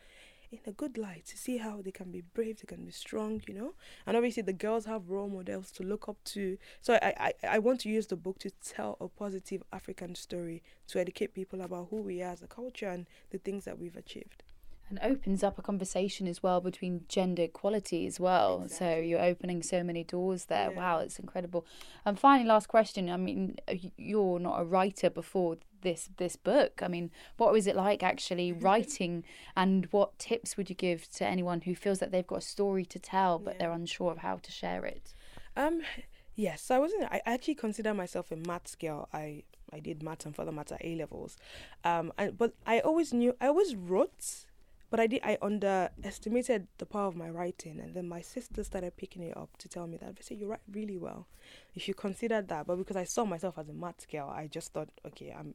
[0.52, 3.42] in a good light, to see how they can be brave, they can be strong,
[3.48, 3.72] you know.
[4.06, 6.58] And obviously, the girls have role models to look up to.
[6.82, 10.62] So I I, I want to use the book to tell a positive African story
[10.88, 13.96] to educate people about who we are as a culture and the things that we've
[13.96, 14.42] achieved.
[14.92, 18.68] And opens up a conversation as well between gender equality as well.
[18.68, 20.70] So you're opening so many doors there.
[20.70, 20.76] Yeah.
[20.76, 21.64] Wow, it's incredible.
[22.04, 23.08] And finally, last question.
[23.08, 23.56] I mean,
[23.96, 26.80] you're not a writer before this this book.
[26.82, 29.24] I mean, what was it like actually writing,
[29.56, 32.84] and what tips would you give to anyone who feels that they've got a story
[32.84, 33.58] to tell but Yeah.
[33.60, 35.14] they're unsure of how to share it?
[35.56, 35.80] Um,
[36.36, 37.04] yes, I wasn't.
[37.04, 39.08] I actually consider myself a maths girl.
[39.12, 41.38] I I did maths and further maths at A levels.
[41.82, 44.44] Um, and, but I always knew I always wrote,
[44.92, 48.94] but I did I underestimated the power of my writing, and then my sister started
[48.94, 51.28] picking it up to tell me that they say you write really well.
[51.74, 52.66] If you consider that.
[52.66, 55.54] But because I saw myself as a maths girl, I just thought, okay, I'm.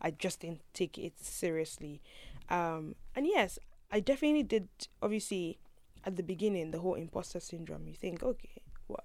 [0.00, 2.00] I just didn't take it seriously.
[2.48, 3.58] Um, and yes,
[3.90, 4.68] I definitely did.
[5.02, 5.58] Obviously,
[6.04, 7.88] at the beginning, the whole imposter syndrome.
[7.88, 9.02] You think, okay, what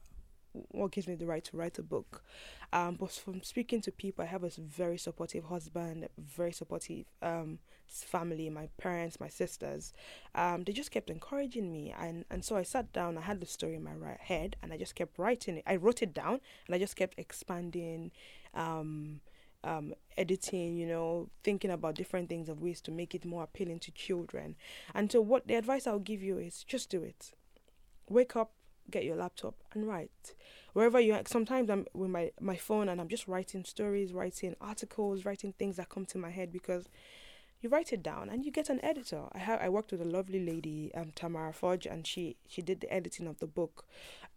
[0.51, 2.23] what gives me the right to write a book?
[2.71, 7.57] Um, but from speaking to people, I have a very supportive husband, very supportive um
[7.87, 9.93] family, my parents, my sisters.
[10.33, 13.17] Um, they just kept encouraging me, and and so I sat down.
[13.17, 15.63] I had the story in my right head, and I just kept writing it.
[15.67, 18.11] I wrote it down, and I just kept expanding.
[18.53, 19.21] Um,
[19.65, 23.79] um, editing, you know, thinking about different things of ways to make it more appealing
[23.79, 24.55] to children.
[24.93, 27.33] And so, what the advice I'll give you is just do it.
[28.07, 28.51] Wake up,
[28.91, 30.35] get your laptop, and write.
[30.73, 34.55] Wherever you are, sometimes I'm with my, my phone and I'm just writing stories, writing
[34.61, 36.87] articles, writing things that come to my head because
[37.65, 39.23] you write it down and you get an editor.
[39.31, 42.79] I have I worked with a lovely lady, um, Tamara Fudge, and she she did
[42.79, 43.87] the editing of the book,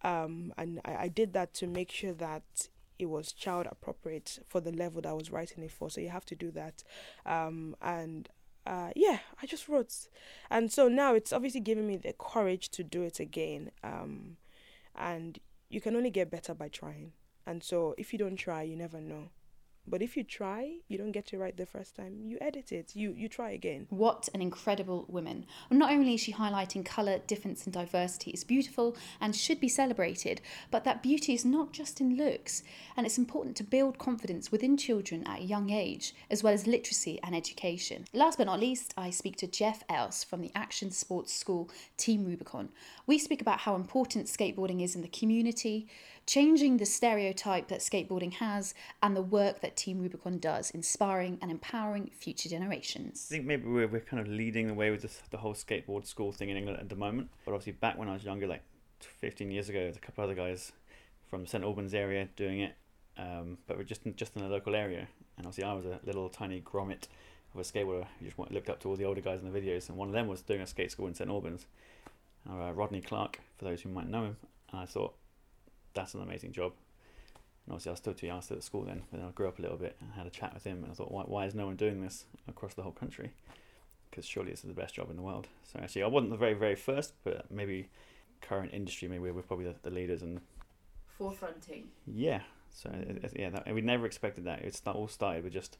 [0.01, 4.59] um, and I, I did that to make sure that it was child appropriate for
[4.59, 5.91] the level that I was writing it for.
[5.91, 6.83] So you have to do that,
[7.23, 8.27] um, and
[8.65, 9.93] uh, yeah, I just wrote,
[10.49, 14.37] and so now it's obviously giving me the courage to do it again, um,
[14.95, 15.37] and
[15.69, 17.11] you can only get better by trying.
[17.45, 19.29] And so if you don't try, you never know.
[19.87, 22.19] But if you try, you don't get it right the first time.
[22.23, 22.95] You edit it.
[22.95, 23.87] You you try again.
[23.89, 25.45] What an incredible woman.
[25.71, 30.41] Not only is she highlighting colour, difference, and diversity is beautiful and should be celebrated,
[30.69, 32.63] but that beauty is not just in looks.
[32.95, 36.67] And it's important to build confidence within children at a young age, as well as
[36.67, 38.05] literacy and education.
[38.13, 42.25] Last but not least, I speak to Jeff Else from the Action Sports School Team
[42.25, 42.69] Rubicon.
[43.07, 45.87] We speak about how important skateboarding is in the community,
[46.29, 51.49] changing the stereotype that skateboarding has, and the work that Team Rubicon does, inspiring and
[51.49, 53.27] empowering future generations.
[53.31, 56.05] I think maybe we're, we're kind of leading the way with this, the whole skateboard
[56.05, 57.29] school thing in England at the moment.
[57.45, 58.61] But obviously, back when I was younger, like
[58.99, 60.71] 15 years ago, there's a couple other guys
[61.31, 62.75] from St Albans area doing it,
[63.17, 65.07] um, but we're just in, just in the local area.
[65.37, 67.07] And obviously, I was a little tiny grommet
[67.55, 69.89] of a skateboarder who just looked up to all the older guys in the videos,
[69.89, 71.65] and one of them was doing a skate school in St Albans.
[72.47, 74.37] Uh, Rodney Clark, for those who might know him,
[74.71, 75.15] and I thought
[75.93, 76.73] that's an amazing job.
[77.65, 79.27] And obviously, I was still too young, I was still at school then, but then
[79.27, 81.11] I grew up a little bit and had a chat with him, and I thought,
[81.11, 83.31] why, why is no one doing this across the whole country?
[84.09, 85.47] Because surely this is the best job in the world.
[85.71, 87.89] So actually, I wasn't the very, very first, but maybe
[88.41, 90.41] current industry, maybe we're probably the, the leaders, and
[91.19, 91.83] Forefronting.
[92.07, 92.41] yeah.
[92.71, 94.61] So it, yeah, that, we never expected that.
[94.61, 95.77] It all started with just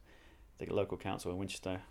[0.58, 1.82] the local council in Winchester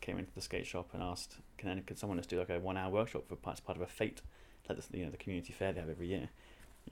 [0.00, 2.60] came into the skate shop and asked, "Can any, could someone just do like a
[2.60, 4.20] one-hour workshop for part, as part of a fete,
[4.68, 6.28] like the, you know the community fair they have every year?"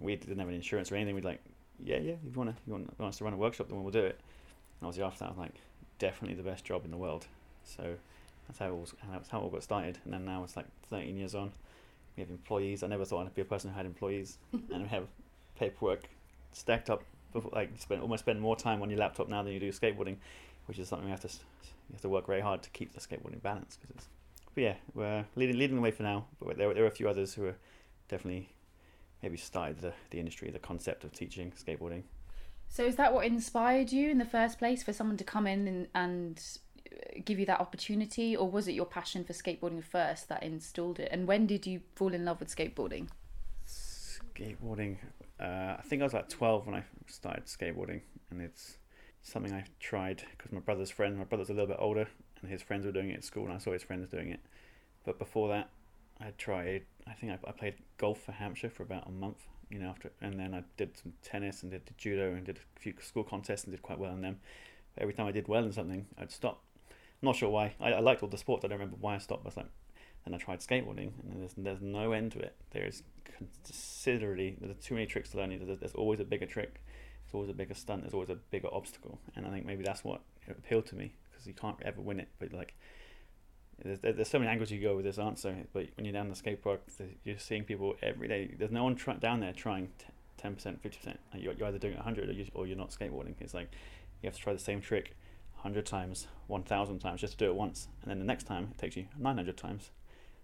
[0.00, 1.14] We didn't have any insurance or anything.
[1.14, 1.42] We'd like,
[1.82, 3.92] "Yeah, yeah, if you want to, you want, us to run a workshop, then we'll
[3.92, 4.20] do it."
[4.80, 5.54] And obviously after that, I was like,
[5.98, 7.26] "Definitely the best job in the world."
[7.64, 7.96] So
[8.46, 9.98] that's how it all, that's how it all got started.
[10.04, 11.52] And then now it's like 13 years on.
[12.16, 12.82] We have employees.
[12.82, 15.06] I never thought I'd be a person who had employees, and we have
[15.58, 16.08] paperwork
[16.52, 17.02] stacked up.
[17.32, 20.16] Before, like spend almost spend more time on your laptop now than you do skateboarding,
[20.66, 23.00] which is something we have to you have to work very hard to keep the
[23.00, 23.76] skateboarding balance.
[23.76, 24.08] Cause it's,
[24.54, 26.26] but yeah, we're leading leading the way for now.
[26.40, 27.56] But there there are a few others who are
[28.08, 28.48] definitely
[29.22, 32.02] maybe started the, the industry, the concept of teaching skateboarding.
[32.68, 35.68] So is that what inspired you in the first place for someone to come in
[35.68, 36.42] and, and
[36.92, 40.98] uh, give you that opportunity or was it your passion for skateboarding first that installed
[40.98, 41.08] it?
[41.10, 43.08] And when did you fall in love with skateboarding?
[43.66, 44.96] Skateboarding.
[45.38, 48.00] Uh, I think I was like 12 when I started skateboarding,
[48.30, 48.78] and it's
[49.22, 52.08] something I tried because my brother's friend, my brother's a little bit older,
[52.40, 54.40] and his friends were doing it at school, and I saw his friends doing it.
[55.04, 55.68] But before that,
[56.20, 56.82] I tried.
[57.06, 60.10] I think I, I played golf for Hampshire for about a month, you know, after,
[60.20, 63.64] and then I did some tennis and did judo and did a few school contests
[63.64, 64.38] and did quite well in them.
[64.94, 66.62] But every time I did well in something, I'd stop.
[67.22, 67.74] Not sure why.
[67.80, 68.64] I, I liked all the sports.
[68.64, 69.44] I don't remember why I stopped.
[69.44, 69.66] I was like,
[70.24, 72.54] then I tried skateboarding, and there's there's no end to it.
[72.70, 75.50] There's considerably there's too many tricks to learn.
[75.50, 76.82] There's, there's always a bigger trick.
[77.24, 78.02] There's always a bigger stunt.
[78.02, 81.46] There's always a bigger obstacle, and I think maybe that's what appealed to me because
[81.46, 82.28] you can't ever win it.
[82.38, 82.74] But like,
[83.82, 85.54] there's, there's so many angles you go with this answer.
[85.72, 86.80] But when you're down the skate park,
[87.24, 88.54] you're seeing people every day.
[88.58, 89.90] There's no one down there trying
[90.36, 91.20] ten percent, fifty percent.
[91.34, 93.34] You're, either doing hundred or, you, or you're not skateboarding.
[93.40, 93.70] It's like
[94.22, 95.14] you have to try the same trick
[95.56, 98.68] hundred times, one thousand times just to do it once, and then the next time
[98.70, 99.90] it takes you nine hundred times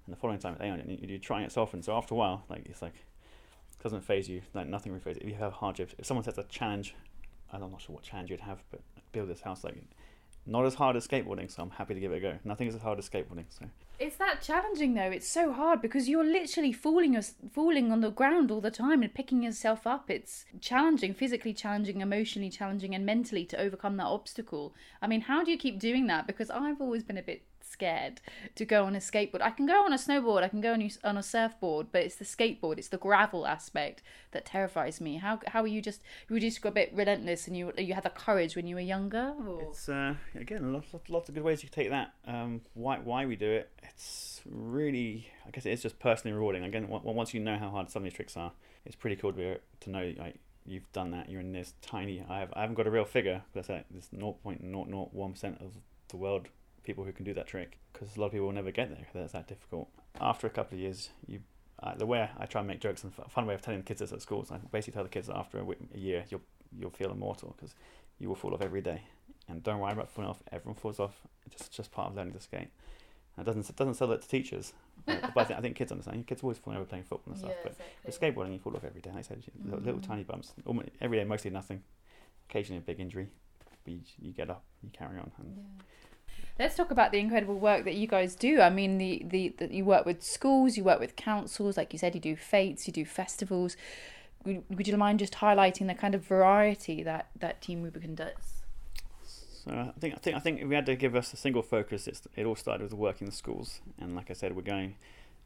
[0.06, 1.82] and the following time, you you're trying it so often.
[1.82, 4.42] So after a while, like it's like it doesn't faze you.
[4.54, 5.22] Like nothing really fazes.
[5.22, 6.94] If you have hardships, if someone sets a challenge,
[7.52, 8.80] I'm not sure what challenge you'd have, but
[9.12, 9.76] build this house like
[10.46, 11.50] not as hard as skateboarding.
[11.50, 12.38] So I'm happy to give it a go.
[12.44, 13.44] Nothing is as hard as skateboarding.
[13.48, 13.66] So
[13.98, 15.10] It's that challenging though.
[15.10, 17.20] It's so hard because you're literally falling
[17.52, 20.10] falling on the ground all the time and picking yourself up.
[20.10, 24.74] It's challenging, physically challenging, emotionally challenging, and mentally to overcome that obstacle.
[25.00, 26.26] I mean, how do you keep doing that?
[26.26, 28.20] Because I've always been a bit scared
[28.54, 29.40] to go on a skateboard.
[29.40, 32.16] I can go on a snowboard, I can go on, on a surfboard, but it's
[32.16, 35.16] the skateboard, it's the gravel aspect that terrifies me.
[35.16, 38.04] How how are you just you were just a bit relentless and you you had
[38.04, 39.34] the courage when you were younger?
[39.46, 39.62] Or?
[39.62, 42.12] it's uh, again lots, lots of good ways you can take that.
[42.26, 43.70] Um, why why we do it?
[43.82, 46.64] It's really I guess it is just personally rewarding.
[46.64, 48.52] Again, once you know how hard some of these tricks are,
[48.84, 51.28] it's pretty cool to be to know like you've done that.
[51.28, 52.24] You're in this tiny.
[52.28, 55.72] I have I haven't got a real figure, that's like this 0.001 percent of
[56.08, 56.48] the world
[56.84, 58.98] people who can do that trick because a lot of people will never get there
[58.98, 59.88] because it's that difficult.
[60.20, 61.40] After a couple of years, you
[61.82, 64.00] uh, the way I try and make jokes and fun way of telling the kids
[64.00, 65.64] this at school is I basically tell the kids that after a,
[65.94, 66.42] a year you'll
[66.78, 67.74] you'll feel immortal because
[68.18, 69.02] you will fall off every day,
[69.48, 70.42] and don't worry about falling off.
[70.52, 71.14] Everyone falls off.
[71.46, 72.68] It's just just part of learning to skate.
[73.36, 74.72] And it doesn't it doesn't sell that to teachers,
[75.06, 76.26] but I think, I think kids understand.
[76.26, 77.96] Kids always fall over playing football and stuff, Yeah, but exactly.
[78.04, 79.10] with skateboarding you fall off every day.
[79.10, 80.06] Like I said little, little Mm.
[80.06, 81.82] tiny bumps, almost every day, mostly nothing.
[82.48, 83.28] Occasionally a big injury,
[83.84, 85.62] but you, you get up, you carry on, and Yeah.
[86.58, 88.60] Let's talk about the incredible work that you guys do.
[88.60, 91.98] I mean, the, the, the you work with schools, you work with councils, like you
[91.98, 93.76] said, you do fetes, you do festivals.
[94.44, 98.62] Would, would you mind just highlighting the kind of variety that that Team Rubicon does?
[99.64, 101.62] So I think I think I think if we had to give us a single
[101.62, 103.80] focus, it's, it all started with the work in the schools.
[103.98, 104.96] And like I said, we're going.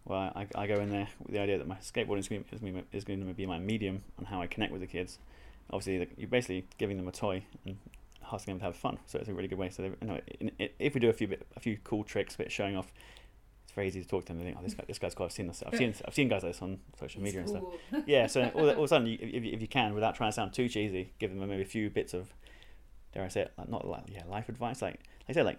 [0.06, 2.28] Well, I, I go in there with the idea that my skateboarding is
[3.04, 5.18] going, to be, my medium on how I connect with the kids.
[5.68, 7.76] Obviously, you're basically giving them a toy and
[8.32, 8.98] asking them to have fun.
[9.06, 9.70] So it's a really good way.
[9.70, 10.20] So they, you know,
[10.78, 12.92] if we do a few bit, a few cool tricks, a bit showing off,
[13.64, 14.38] it's very easy to talk to them.
[14.38, 15.26] They think, oh, this guy, this guy's cool.
[15.26, 15.62] I've seen this.
[15.66, 17.62] I've seen, I've seen guys like this on social media and stuff
[18.06, 20.30] yeah, so all, all of a sudden, you, if, you- if you can, without trying
[20.30, 22.32] to sound too cheesy, give them maybe a few bits of,
[23.12, 24.82] dare I say it, like, not like yeah, life advice.
[24.82, 25.58] Like, like I say, like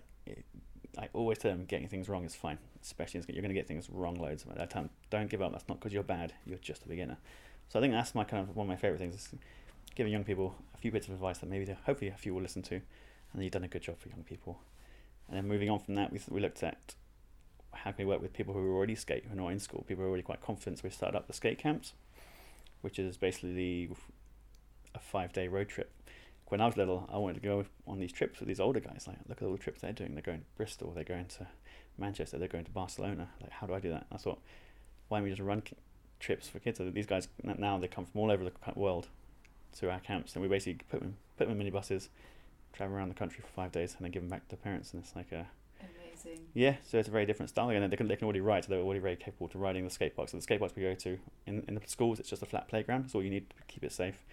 [0.99, 2.57] I always tell them, getting things wrong is fine.
[2.81, 4.45] Especially you're going to get things wrong loads.
[4.49, 5.51] At that time, don't give up.
[5.51, 6.33] That's not because you're bad.
[6.45, 7.17] You're just a beginner.
[7.69, 9.29] So I think that's my kind of one of my favorite things is
[9.97, 12.61] giving young people a few bits of advice that maybe hopefully a few will listen
[12.61, 12.75] to,
[13.33, 14.59] and you've done a good job for young people.
[15.27, 16.93] And then moving on from that, we we looked at
[17.73, 19.83] how can we work with people who are already skate, who are not in school,
[19.87, 20.77] people who are already quite confident.
[20.77, 21.93] So we started up the skate camps,
[22.81, 23.89] which is basically
[24.93, 25.91] a five day road trip.
[26.45, 29.05] When I was little, I wanted to go on these trips with these older guys.
[29.07, 30.13] Like, look at all the trips they're doing.
[30.13, 31.47] They're going to Bristol, they're going to
[31.97, 33.29] Manchester, they're going to Barcelona.
[33.41, 34.05] Like, how do I do that?
[34.11, 34.39] I thought,
[35.07, 35.63] why don't we just run
[36.19, 36.77] trips for kids?
[36.77, 39.07] So these guys now they come from all over the world
[39.79, 42.09] to our camps, and we basically put them put them in minibuses,
[42.73, 44.93] travel around the country for five days, and then give them back to their parents.
[44.93, 45.47] And it's like a
[45.79, 46.45] Amazing.
[46.53, 47.69] yeah, so it's a very different style.
[47.69, 49.89] And they can, they can already ride, so they're already very capable to riding the
[49.89, 50.31] skate parks.
[50.31, 52.67] So the skate parks we go to in, in the schools, it's just a flat
[52.67, 53.03] playground.
[53.03, 54.25] That's all you need to keep it safe.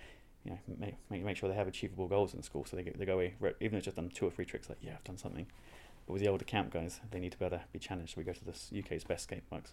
[0.45, 2.83] You know, make, make, make sure they have achievable goals in the school, so they,
[2.83, 4.93] get, they go away, even if it's just done two or three tricks, like, yeah,
[4.93, 5.47] I've done something.
[6.07, 8.15] But with the older camp guys, they need to be able to be challenged.
[8.15, 9.73] So we go to the UK's best skate parks.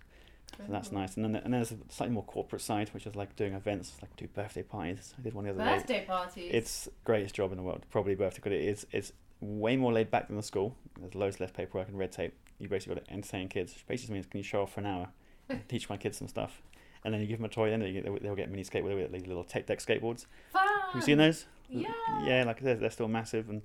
[0.58, 1.16] So that's nice.
[1.16, 3.93] And then, and then there's a slightly more corporate side, which is like doing events,
[4.02, 5.14] like do birthday parties.
[5.18, 5.78] I did one the other day.
[5.78, 6.52] Birthday parties.
[6.54, 10.12] It's greatest job in the world, probably birthday, because it is it's way more laid
[10.12, 10.76] back than the school.
[10.99, 12.34] There's loads less paperwork and red tape.
[12.60, 13.74] You basically got to entertain kids.
[13.74, 15.10] Which basically means can you show off for an hour,
[15.49, 16.62] and teach my kids some stuff,
[17.04, 17.70] and then you give them a toy.
[17.70, 20.26] Then they they will get mini skateboard, they'll get little tech deck skateboards.
[20.52, 20.68] fun.
[20.68, 21.45] Have you seen those?
[21.70, 21.88] Yeah.
[22.26, 23.62] Yeah, like they're, they're still massive and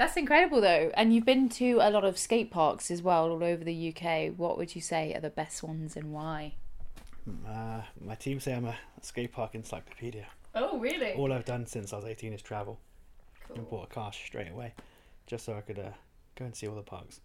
[0.00, 0.90] That's incredible though.
[0.94, 4.32] And you've been to a lot of skate parks as well all over the UK.
[4.34, 6.54] What would you say are the best ones and why?
[7.46, 10.26] uh, my team say I'm a skate park encyclopedia.
[10.54, 11.12] Oh, really?
[11.12, 12.80] All I've done since I was 18 is travel
[13.54, 14.72] and bought a car straight away,
[15.26, 15.90] just so I could uh,
[16.34, 17.20] go and see all the parks.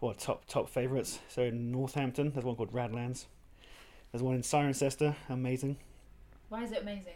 [0.00, 1.20] What top top favourites?
[1.28, 3.26] So in Northampton, there's one called Radlands.
[4.10, 5.76] There's one in Cirencester, amazing
[6.48, 7.14] Why is it amazing?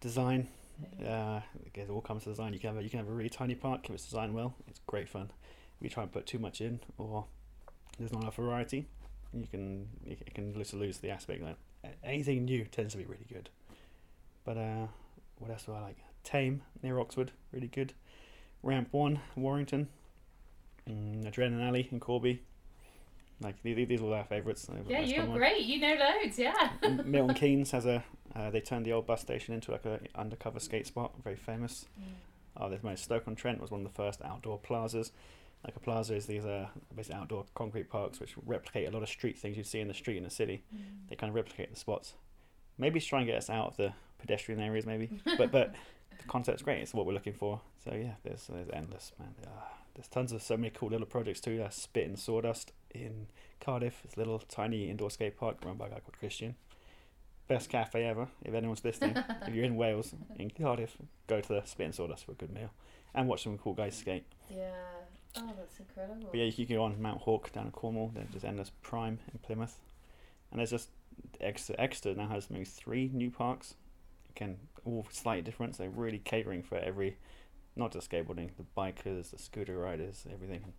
[0.00, 0.48] design.
[1.04, 1.40] Uh,
[1.74, 2.52] it all comes to design.
[2.52, 4.54] You can have a, you can have a really tiny park if it's designed well.
[4.68, 5.30] It's great fun.
[5.78, 7.24] If you try and put too much in, or
[7.98, 8.86] there's not enough variety,
[9.32, 11.56] you can you can- lose lose the aspect that
[12.04, 13.48] anything new tends to be really good.
[14.44, 14.86] But uh,
[15.38, 15.96] what else do I like?
[16.24, 17.94] Thame near Oxford, really good.
[18.62, 19.88] Ramp One, Warrington.
[20.88, 22.42] Mm, Adrenaline Alley in Corby.
[23.40, 24.68] Like these, these are all our favourites.
[24.88, 25.62] Yeah, you're great.
[25.62, 26.70] You know loads, yeah.
[27.04, 28.04] Milton Keynes has a.
[28.34, 31.86] Uh, they turned the old bus station into like a undercover skate spot, very famous.
[32.56, 35.12] Oh, there's most Stoke on Trent was one of the first outdoor plazas.
[35.64, 39.08] Like a plaza is these uh, basically outdoor concrete parks which replicate a lot of
[39.08, 40.62] street things you'd see in the street in the city.
[41.08, 42.14] They kind of replicate the spots.
[42.78, 45.10] Maybe to try and get us out of the pedestrian areas, maybe.
[45.38, 45.74] but but
[46.18, 46.80] the concept's great.
[46.80, 47.60] It's what we're looking for.
[47.84, 49.34] So yeah, there's there's endless man.
[49.94, 51.56] There's tons of so many cool little projects too.
[51.58, 53.26] There's Spit and Sawdust in
[53.60, 54.00] Cardiff.
[54.04, 56.54] It's a little tiny indoor skate park run by a guy called Christian.
[57.48, 58.28] Best cafe ever.
[58.44, 59.16] If anyone's listening,
[59.46, 62.52] if you're in Wales in Cardiff, go to the Spit and Sawdust for a good
[62.52, 62.70] meal
[63.14, 64.24] and watch some cool guys skate.
[64.48, 64.70] Yeah.
[65.36, 66.28] Oh, that's incredible.
[66.30, 68.10] But yeah, you can go on Mount Hawke down in Cornwall.
[68.14, 69.78] There's just endless Prime in Plymouth,
[70.50, 70.88] and there's just
[71.40, 71.78] Exeter.
[71.78, 73.74] Exeter now has maybe three new parks.
[74.34, 75.76] Again, all slightly different.
[75.76, 77.16] So really catering for every,
[77.76, 80.72] not just skateboarding, the bikers, the scooter riders, everything,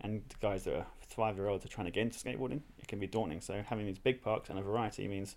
[0.00, 2.60] and the guys that are five year olds are trying to get into skateboarding.
[2.78, 3.40] It can be daunting.
[3.40, 5.36] So having these big parks and a variety means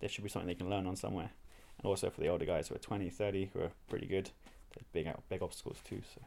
[0.00, 1.30] there should be something they can learn on somewhere.
[1.78, 4.30] And also for the older guys who are 20, 30, who are pretty good,
[4.74, 6.02] there's big big obstacles too.
[6.14, 6.20] So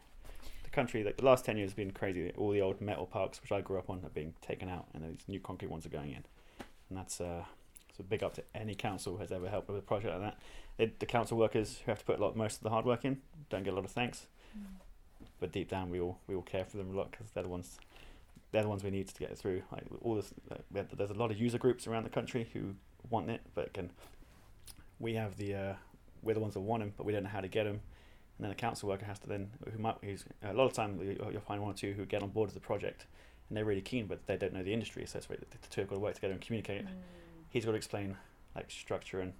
[0.63, 3.41] the country like the last 10 years has been crazy all the old metal parks
[3.41, 5.89] which i grew up on are being taken out and these new concrete ones are
[5.89, 6.23] going in
[6.89, 7.43] and that's uh
[8.09, 10.37] big up to any council who has ever helped with a project like that
[10.77, 13.05] they, the council workers who have to put a lot most of the hard work
[13.05, 13.17] in
[13.49, 14.27] don't get a lot of thanks.
[14.57, 14.63] Mm.
[15.39, 17.49] But deep down we all we all care for them a lot because they're the
[17.49, 17.77] ones
[18.51, 19.61] they're the ones we need to get it through.
[19.71, 22.49] Like all this uh, like, have- there's a lot of user groups around the country
[22.53, 22.75] who
[23.09, 23.89] want it but again
[24.99, 25.73] we have the uh,
[26.21, 27.81] we're the ones that want them but we don't know how to get them
[28.37, 30.99] and then a council worker has to then who might who's a lot of time
[31.01, 33.05] you- you'll find one or two who get on board with the project
[33.49, 35.81] and they're really keen but they don't know the industry so it's really, the two
[35.81, 36.85] have got to work together and communicate.
[36.85, 36.89] Mm.
[37.49, 38.15] He's got to explain
[38.55, 39.33] like structure and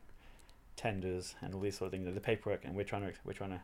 [0.76, 3.52] tenders and all these sort of things the paperwork and we're trying to we're trying
[3.52, 3.62] to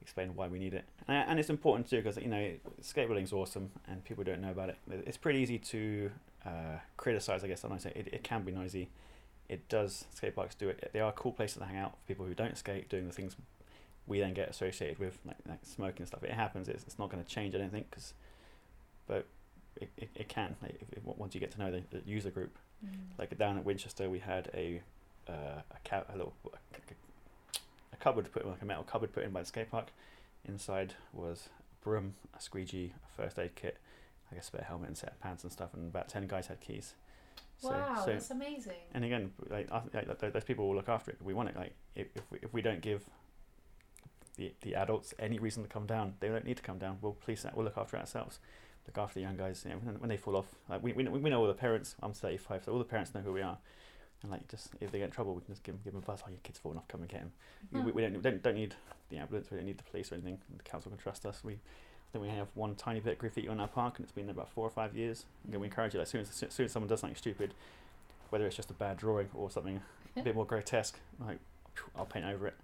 [0.00, 3.70] explain why we need it and, and it's important too because you know skateboarding's awesome
[3.88, 6.10] and people don't know about it it's pretty easy to
[6.44, 8.90] uh, criticize I guess say it, it can be noisy
[9.48, 12.26] it does skate parks do it they are cool places to hang out for people
[12.26, 13.36] who don't skate doing the things
[14.06, 16.22] we then get associated with like, like smoking and stuff.
[16.22, 16.68] It happens.
[16.68, 17.54] It's, it's not going to change.
[17.54, 18.12] I don't think, cause,
[19.06, 19.26] but
[19.80, 20.56] it, it, it can.
[20.62, 22.58] Like, if, if, once you get to know the, the user group,
[23.18, 24.82] like down at Winchester, we had a
[25.28, 26.78] uh, a, ca- a little a,
[27.92, 29.88] a cupboard put like a metal cupboard put in by the skate park.
[30.46, 31.48] Inside was
[31.80, 33.78] a broom, a squeegee, a first aid kit,
[34.30, 35.70] like a spare helmet and set of pants and stuff.
[35.74, 36.94] And about ten guys had keys.
[37.58, 38.72] So, wow, so that's amazing.
[38.92, 41.18] and again, like, I, like those people will look after it.
[41.22, 41.56] We want it.
[41.56, 43.04] Like if if we, if we don't give
[44.36, 46.98] the the adults any reason to come down, they don't need to come down.
[47.00, 47.56] We'll police that.
[47.56, 48.38] We'll look after ourselves.
[48.86, 49.62] Look after the young guys.
[49.64, 51.94] You know, when, when they fall off, like we, we we know all the parents.
[52.02, 53.56] I'm 35, so all the parents know who we are.
[54.24, 56.02] And like, just if they get in trouble, we can just give them, give them
[56.02, 56.22] a buzz.
[56.26, 56.88] Oh, your kid's fallen off.
[56.88, 57.32] Come and get him.
[57.70, 57.90] We, hmm.
[57.92, 58.74] we don't don't don't need
[59.10, 59.50] the ambulance.
[59.50, 60.38] We don't need the police or anything.
[60.56, 61.44] The council can trust us.
[61.44, 61.58] We I
[62.10, 64.32] think we have one tiny bit of graffiti on our park, and it's been there
[64.32, 65.26] about four or five years.
[65.44, 65.64] And we hmm.
[65.64, 66.00] encourage it.
[66.00, 67.52] As soon as, as soon as someone does something stupid,
[68.30, 69.82] whether it's just a bad drawing or something
[70.16, 71.38] a bit more grotesque, like
[71.94, 72.54] I'll paint over it.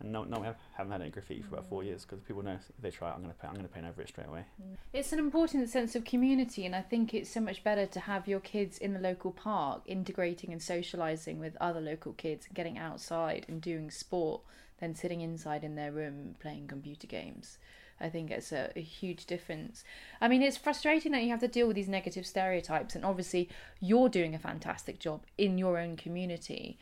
[0.00, 1.86] And no, no, we have, haven't had any graffiti for about four mm.
[1.86, 4.02] years because people know if they try it, I'm gonna paint, I'm gonna paint over
[4.02, 4.44] it straight away.
[4.60, 4.76] Mm.
[4.92, 8.26] It's an important sense of community, and I think it's so much better to have
[8.28, 12.78] your kids in the local park, integrating and socializing with other local kids, and getting
[12.78, 14.42] outside and doing sport,
[14.78, 17.58] than sitting inside in their room playing computer games.
[18.00, 19.84] I think it's a, a huge difference.
[20.20, 23.48] I mean, it's frustrating that you have to deal with these negative stereotypes, and obviously,
[23.80, 26.78] you're doing a fantastic job in your own community.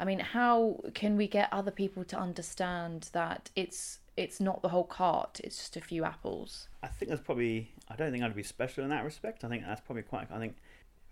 [0.00, 4.70] I mean, how can we get other people to understand that it's it's not the
[4.70, 6.68] whole cart; it's just a few apples.
[6.82, 7.70] I think that's probably.
[7.88, 9.44] I don't think I'd be special in that respect.
[9.44, 10.28] I think that's probably quite.
[10.32, 10.56] I think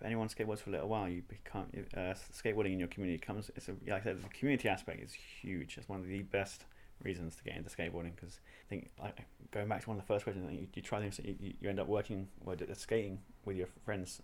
[0.01, 3.51] if anyone skateboards for a little while, you become uh, skateboarding in your community comes.
[3.57, 5.76] It's a, like I said, the community aspect is huge.
[5.76, 6.64] It's one of the best
[7.03, 9.18] reasons to get into skateboarding because I think like
[9.51, 11.78] going back to one of the first questions, you, you try things, you, you- end
[11.78, 14.22] up working d- skating with your friends,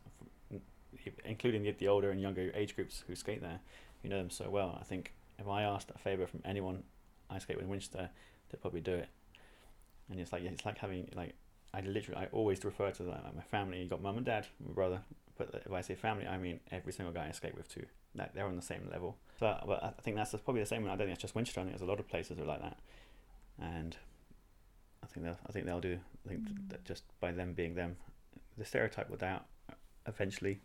[1.25, 3.61] including the, the older and younger age groups who skate there.
[4.05, 4.77] You know them so well.
[4.81, 6.83] I think if I asked a favor from anyone,
[7.31, 8.11] I skate in Winchester,
[8.51, 9.09] they'd probably do it.
[10.11, 11.35] And it's like it's like having like
[11.73, 13.83] I literally I always refer to like my family.
[13.83, 15.01] You got mum and dad, my brother.
[15.37, 17.87] But if I say family, I mean every single guy I skate with too.
[18.15, 19.17] That they're on the same level.
[19.41, 20.85] So, but I think that's probably the same.
[20.85, 21.61] I don't think it's just Winchester.
[21.61, 22.79] I think there's a lot of places that are like that,
[23.61, 23.97] and
[25.03, 25.99] I think they'll I think they'll do.
[26.25, 26.69] I think Mm.
[26.69, 27.97] that just by them being them,
[28.59, 29.47] the stereotype will die out
[30.07, 30.61] eventually.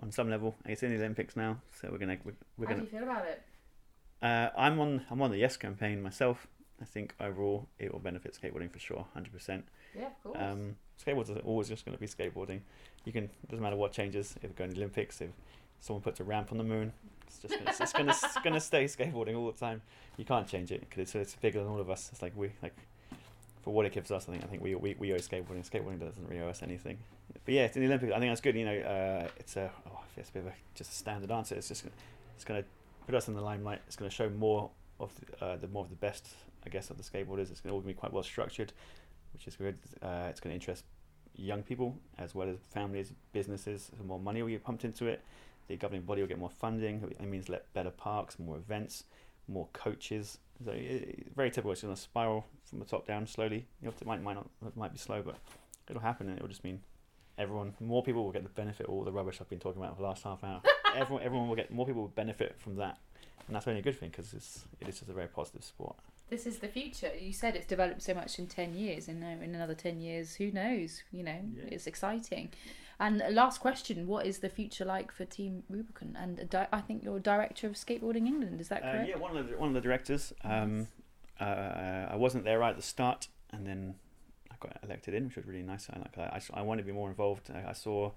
[0.00, 2.86] On some level, it's in the Olympics now, so we're gonna we're, we're How gonna.
[2.86, 3.42] do you feel about it?
[4.22, 6.46] Uh, I'm on I'm on the Yes campaign myself.
[6.80, 9.64] I think overall it will benefit skateboarding for sure, hundred percent.
[9.94, 10.38] Yeah, of course.
[10.40, 12.60] Um, skateboards are always just going to be skateboarding.
[13.04, 14.34] You can doesn't matter what changes.
[14.42, 15.30] If going to the Olympics, if
[15.80, 16.92] someone puts a ramp on the moon,
[17.26, 19.82] it's just gonna, it's gonna it's gonna stay skateboarding all the time.
[20.16, 22.08] You can't change it because it's, it's bigger than all of us.
[22.12, 22.74] It's like we like
[23.64, 24.28] for what it gives us.
[24.28, 25.68] I think I think we we, we owe skateboarding.
[25.68, 26.98] Skateboarding doesn't really owe us anything.
[27.44, 28.12] But yeah, it's in the Olympics.
[28.12, 28.54] I think that's good.
[28.54, 31.54] You know, uh, it's a oh, it's a bit of a just a standard answer.
[31.54, 31.84] It's just
[32.36, 32.68] it's going to
[33.06, 33.80] put us in the limelight.
[33.86, 36.28] It's going to show more of the, uh, the more of the best,
[36.66, 37.50] I guess, of the skateboarders.
[37.50, 38.72] It's going to all be quite well structured,
[39.32, 39.78] which is good.
[40.02, 40.84] Uh, it's going to interest
[41.36, 43.90] young people as well as families, businesses.
[43.96, 45.22] The more money will get pumped into it.
[45.68, 47.02] The governing body will get more funding.
[47.18, 49.04] It means let better parks, more events,
[49.48, 50.38] more coaches.
[50.64, 51.72] So it, it- very typical.
[51.72, 53.66] It's going to spiral from the top down slowly.
[53.82, 55.36] You know, it might might not it might be slow, but
[55.88, 56.80] it'll happen, and it'll just mean
[57.36, 59.96] everyone, more people will get the benefit of all the rubbish I've been talking about
[59.96, 60.62] for the last half hour.
[60.94, 62.98] everyone, everyone will get more people will benefit from that,
[63.46, 65.96] and that's only a good thing because it's it is just a very positive sport.
[66.30, 67.10] this is the future.
[67.20, 70.34] You said it's developed so much in 10 years, and now in another 10 years,
[70.36, 71.02] who knows?
[71.12, 71.64] You know, Yeah.
[71.72, 72.50] it's exciting.
[73.00, 76.16] And last question What is the future like for Team Rubicon?
[76.20, 79.08] And di- I think you're director of Skateboarding England, is that Uh, correct?
[79.08, 80.32] yeah, one of the one of the directors.
[80.42, 80.88] Um,
[81.40, 83.96] uh, I wasn't there right at the start, and then
[84.50, 85.88] I got elected in, which was really nice.
[85.90, 86.16] I like.
[86.18, 87.50] I, I wanted to be more involved.
[87.52, 88.12] I, I saw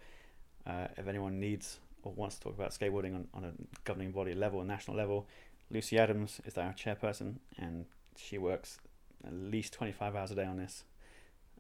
[0.67, 3.51] uh, if anyone needs or wants to talk about skateboarding on, on a
[3.83, 5.27] governing body level, a national level,
[5.71, 8.77] Lucy Adams is our chairperson, and she works
[9.25, 10.83] at least twenty five hours a day on this.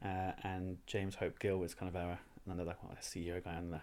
[0.05, 3.73] Uh, and James Hope Gill is kind of our another like, well, CEO guy, and
[3.73, 3.81] the,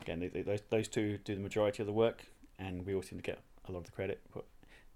[0.00, 2.24] again, they, they, those those two do the majority of the work,
[2.58, 3.38] and we all seem to get
[3.68, 4.20] a lot of the credit.
[4.34, 4.44] But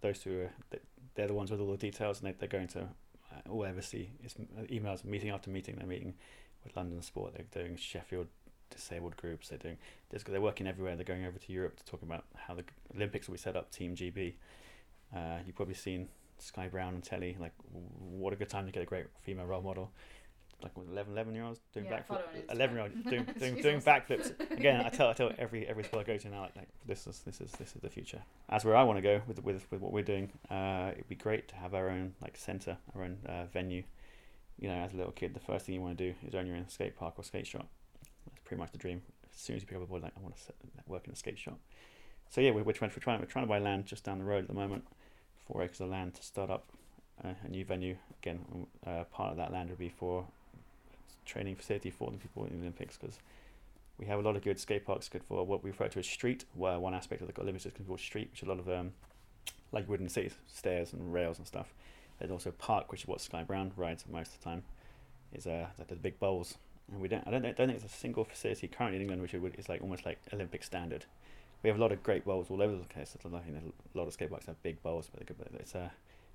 [0.01, 0.79] those two are they-
[1.15, 3.69] they're the ones with all the details, and they, they're going to uh, all I
[3.69, 4.35] ever see is
[4.69, 5.77] emails, meeting after meeting.
[5.77, 6.15] They're meeting
[6.65, 7.35] with London Sport.
[7.35, 8.27] They're doing Sheffield
[8.71, 9.49] disabled groups.
[9.49, 9.77] They're doing
[10.11, 10.97] they're working everywhere.
[10.97, 12.65] They're going over to Europe to talk about how the
[12.97, 13.71] Olympics will be set up.
[13.71, 14.35] Team GB.
[15.15, 17.37] Uh, you've probably seen Sky Brown on telly.
[17.39, 17.53] Like,
[18.01, 19.93] what a good time to get a great female role model.
[20.65, 22.51] Like with 11, 11 year olds doing Yeah, backflips.
[22.51, 23.11] 11 year Instagram.
[23.11, 24.51] doing doing, doing backflips.
[24.51, 27.07] Again, I tell I tell every every school I go to now like, like this
[27.07, 28.23] is this is this is the future.
[28.49, 31.15] As where I want to go with with with what we're doing, uh, it'd be
[31.17, 33.83] great to have our own like center, our own uh, venue.
[34.59, 36.47] You know, as a little kid, the first thing you want to do is own
[36.47, 37.67] your own skate park or skate shop.
[38.27, 39.03] That's pretty much the dream.
[39.35, 40.55] As soon as you pick up a board, like I want to set,
[40.87, 41.59] work in a skate shop.
[42.31, 44.25] So yeah, we're, we're trying we're trying we're trying to buy land just down the
[44.25, 44.87] road at the moment,
[45.47, 46.65] four acres of land to start up
[47.23, 47.97] uh, a new venue.
[48.23, 50.27] Again, uh, part of that land would be for
[51.25, 53.19] training facility for the people in the Olympics because
[53.99, 56.07] we have a lot of good skate parks, good for what we refer to as
[56.07, 56.45] street.
[56.55, 58.93] Where one aspect of the Olympics is called street, which a lot of um,
[59.73, 61.73] like wooden seats, stairs and rails and stuff.
[62.19, 64.63] There's also park, which is what Sky Brown rides most of the time.
[65.33, 66.57] Is uh, the big bowls,
[66.91, 67.27] and we don't.
[67.27, 70.07] I don't, don't think there's a single facility currently in England which is like almost
[70.07, 71.07] like Olympic standard.
[71.63, 73.17] We have a lot of great bowls all over the place.
[73.25, 73.41] You know,
[73.95, 75.89] a lot of skate parks have big bowls, but but it's uh,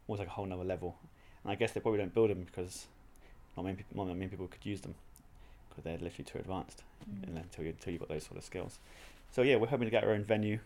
[0.08, 0.98] almost like a whole nother level.
[1.44, 2.88] And I guess they probably don't build them because
[3.56, 4.96] not many people, not many people could use them
[5.70, 7.38] because they're literally too advanced Mm.
[7.38, 8.78] until you until you've got those sort of skills.
[9.32, 10.60] So yeah, we're hoping to get our own venue.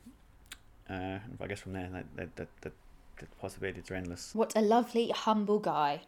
[0.89, 2.73] Uh, I guess from there, that, that, that, that
[3.19, 4.33] the possibilities are endless.
[4.33, 6.01] What a lovely, humble guy.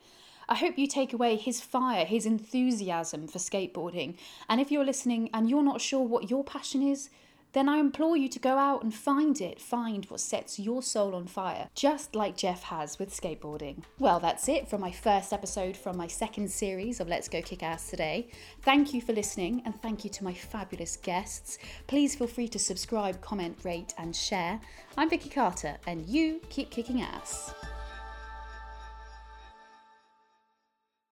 [0.49, 4.15] I hope you take away his fire, his enthusiasm for skateboarding.
[4.49, 7.09] And if you're listening and you're not sure what your passion is,
[7.55, 9.61] then I implore you to go out and find it.
[9.61, 13.83] Find what sets your soul on fire, just like Jeff has with skateboarding.
[13.97, 17.63] Well, that's it from my first episode from my second series of Let's Go Kick
[17.63, 18.27] Ass today.
[18.61, 21.57] Thank you for listening and thank you to my fabulous guests.
[21.87, 24.59] Please feel free to subscribe, comment, rate, and share.
[24.97, 27.53] I'm Vicky Carter, and you keep kicking ass.